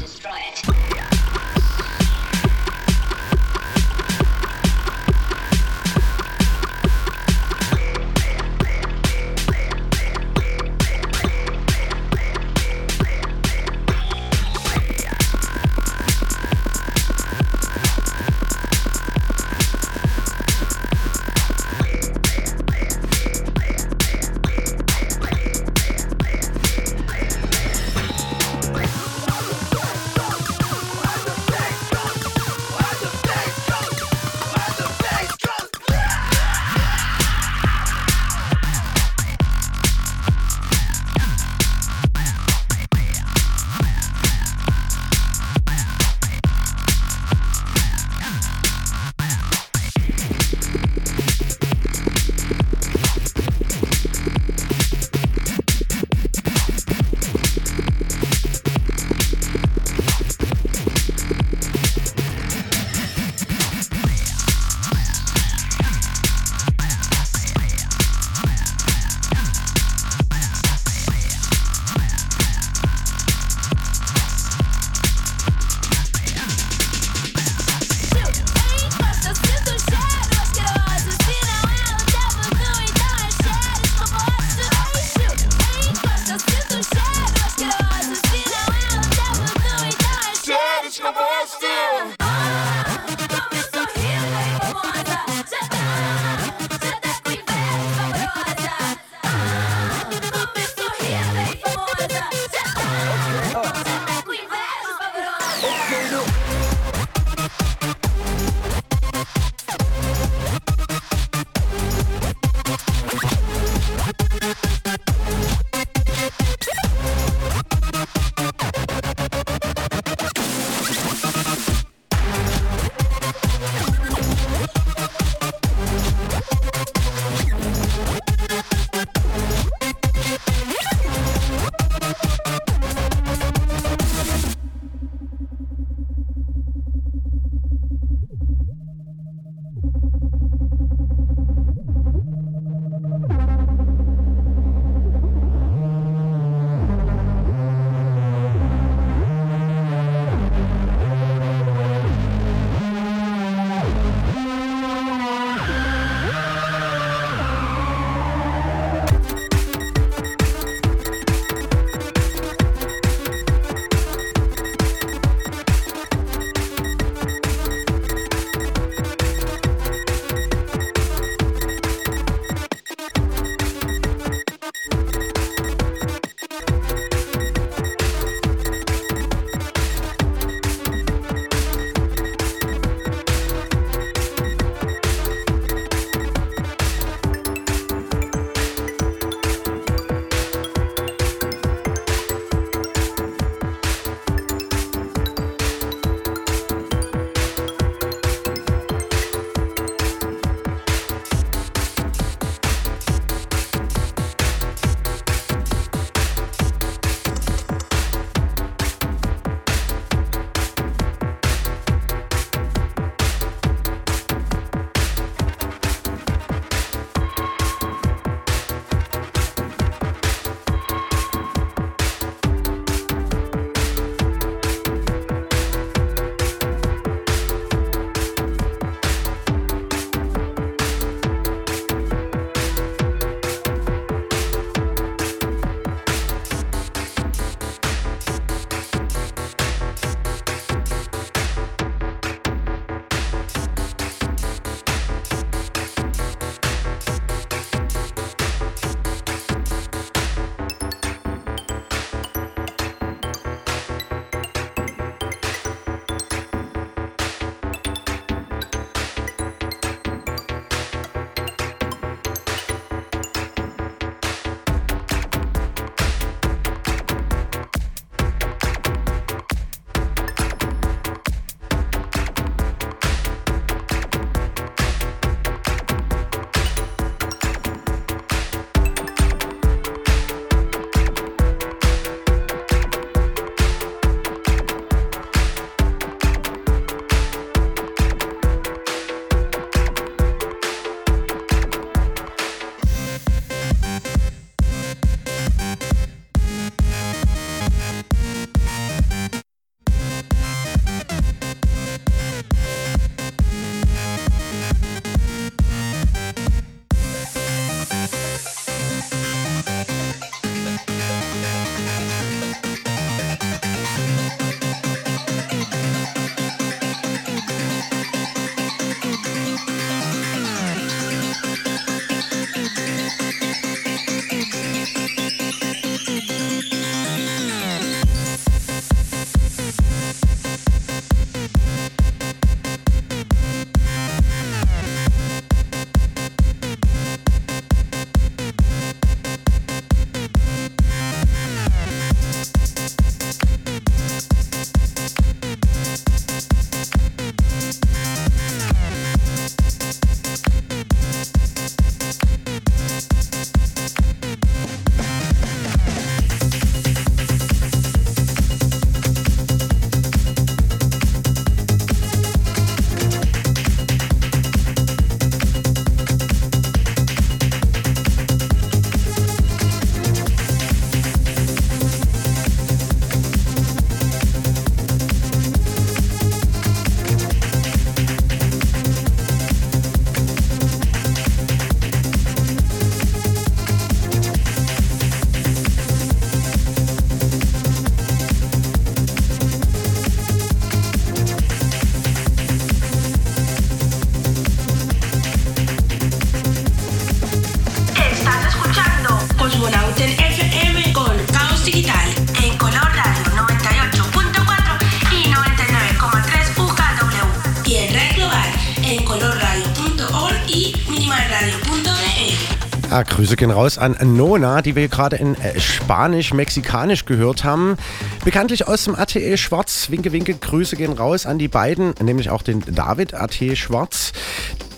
[412.91, 417.77] Ah, Grüße gehen raus an Nona, die wir gerade in äh, Spanisch-Mexikanisch gehört haben.
[418.25, 419.91] Bekanntlich aus dem ATE Schwarz.
[419.91, 424.15] Winke, winke, Grüße gehen raus an die beiden, nämlich auch den David ATE Schwarz.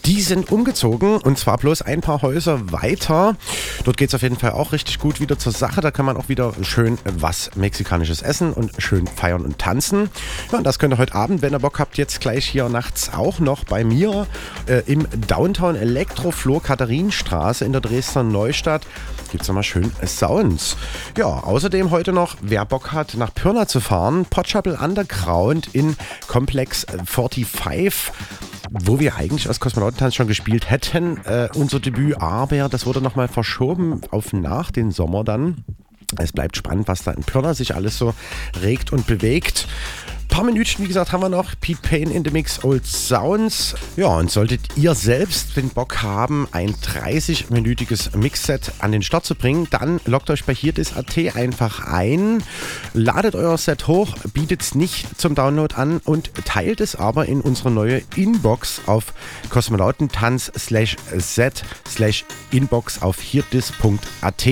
[0.07, 3.37] Die sind umgezogen und zwar bloß ein paar Häuser weiter.
[3.85, 5.81] Dort geht es auf jeden Fall auch richtig gut wieder zur Sache.
[5.81, 10.11] Da kann man auch wieder schön was Mexikanisches essen und schön feiern und tanzen.
[10.51, 13.13] Ja, und das könnt ihr heute Abend, wenn ihr Bock habt, jetzt gleich hier nachts
[13.13, 14.27] auch noch bei mir
[14.67, 18.87] äh, im Downtown Elektroflor Katharinenstraße in der Dresdner Neustadt.
[19.31, 20.77] Gibt es nochmal schön Sounds.
[21.17, 25.97] Ja, außerdem heute noch, wer Bock hat, nach Pirna zu fahren, Potschapel Underground in
[26.27, 28.13] Komplex 45
[28.73, 33.27] wo wir eigentlich als Kosmonautentanz schon gespielt hätten, äh, unser Debüt, aber das wurde nochmal
[33.27, 35.65] verschoben auf nach den Sommer dann.
[36.19, 38.15] Es bleibt spannend, was da in Pirna sich alles so
[38.63, 39.67] regt und bewegt
[40.31, 41.53] paar Minütchen, wie gesagt, haben wir noch.
[41.61, 43.75] Pete Payne in the Mix Old Sounds.
[43.97, 49.35] Ja, und solltet ihr selbst den Bock haben, ein 30-minütiges Mixset an den Start zu
[49.35, 52.43] bringen, dann loggt euch bei hierdis.at einfach ein,
[52.95, 57.41] ladet euer Set hoch, bietet es nicht zum Download an und teilt es aber in
[57.41, 59.13] unsere neue Inbox auf
[59.51, 64.47] kosmonautentanz slash set slash inbox auf hierdis.at.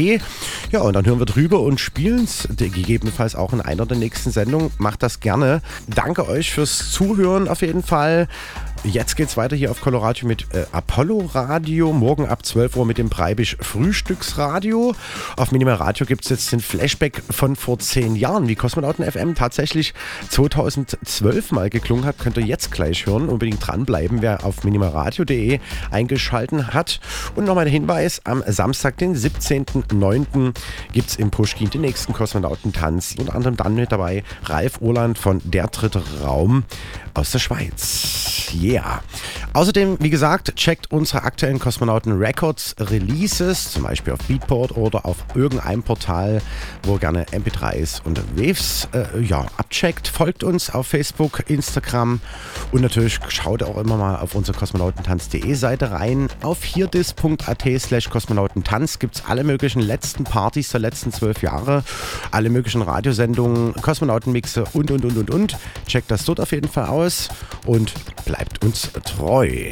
[0.72, 4.32] Ja, und dann hören wir drüber und spielen es gegebenenfalls auch in einer der nächsten
[4.32, 4.70] Sendungen.
[4.78, 5.62] Macht das gerne.
[5.86, 8.28] Danke euch fürs Zuhören auf jeden Fall.
[8.84, 11.92] Jetzt geht's weiter hier auf Colorado mit äh, Apollo Radio.
[11.92, 14.94] Morgen ab 12 Uhr mit dem Breibisch Frühstücksradio.
[15.36, 19.34] Auf Minimal Radio gibt es jetzt den Flashback von vor zehn Jahren, wie Kosmonauten FM
[19.34, 19.94] tatsächlich
[20.30, 22.18] 2012 mal geklungen hat.
[22.18, 23.28] Könnt ihr jetzt gleich hören.
[23.28, 25.58] Unbedingt dranbleiben, wer auf minimalradio.de
[25.90, 27.00] eingeschalten hat.
[27.34, 30.54] Und nochmal der Hinweis: am Samstag, den 17.09.
[30.92, 33.16] gibt es im Pushkin den nächsten Kosmonautentanz.
[33.18, 36.62] Unter anderem dann mit dabei Ralf Urland von Der Dritte Raum
[37.14, 38.52] aus der Schweiz.
[38.68, 39.02] Yeah.
[39.54, 45.16] Außerdem, wie gesagt, checkt unsere aktuellen Kosmonauten Records Releases, zum Beispiel auf Beatport oder auf
[45.34, 46.42] irgendeinem Portal,
[46.82, 50.06] wo gerne MP3s und Waves äh, ja, abcheckt.
[50.06, 52.20] Folgt uns auf Facebook, Instagram
[52.70, 56.28] und natürlich schaut auch immer mal auf unsere kosmonautentanz.de Seite rein.
[56.42, 61.84] Auf hierdis.at slash kosmonautentanz gibt es alle möglichen letzten Partys der letzten zwölf Jahre,
[62.32, 65.56] alle möglichen Radiosendungen, Kosmonautenmixe und und und und und.
[65.86, 67.30] Checkt das dort auf jeden Fall aus
[67.64, 67.94] und
[68.58, 69.70] bleibt uns treu.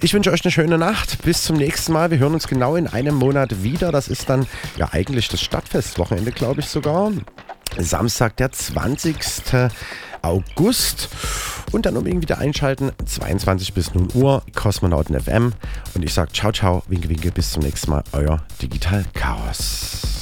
[0.00, 1.22] Ich wünsche euch eine schöne Nacht.
[1.22, 2.10] Bis zum nächsten Mal.
[2.10, 3.92] Wir hören uns genau in einem Monat wieder.
[3.92, 4.46] Das ist dann
[4.76, 7.12] ja eigentlich das Stadtfestwochenende, glaube ich sogar.
[7.78, 9.16] Samstag, der 20.
[10.22, 11.08] August.
[11.70, 12.92] Und dann unbedingt wieder einschalten.
[13.04, 15.52] 22 bis 0 Uhr, Kosmonauten FM.
[15.94, 17.30] Und ich sage ciao, ciao, winke, winke.
[17.30, 18.02] Bis zum nächsten Mal.
[18.12, 20.21] Euer Digital Chaos.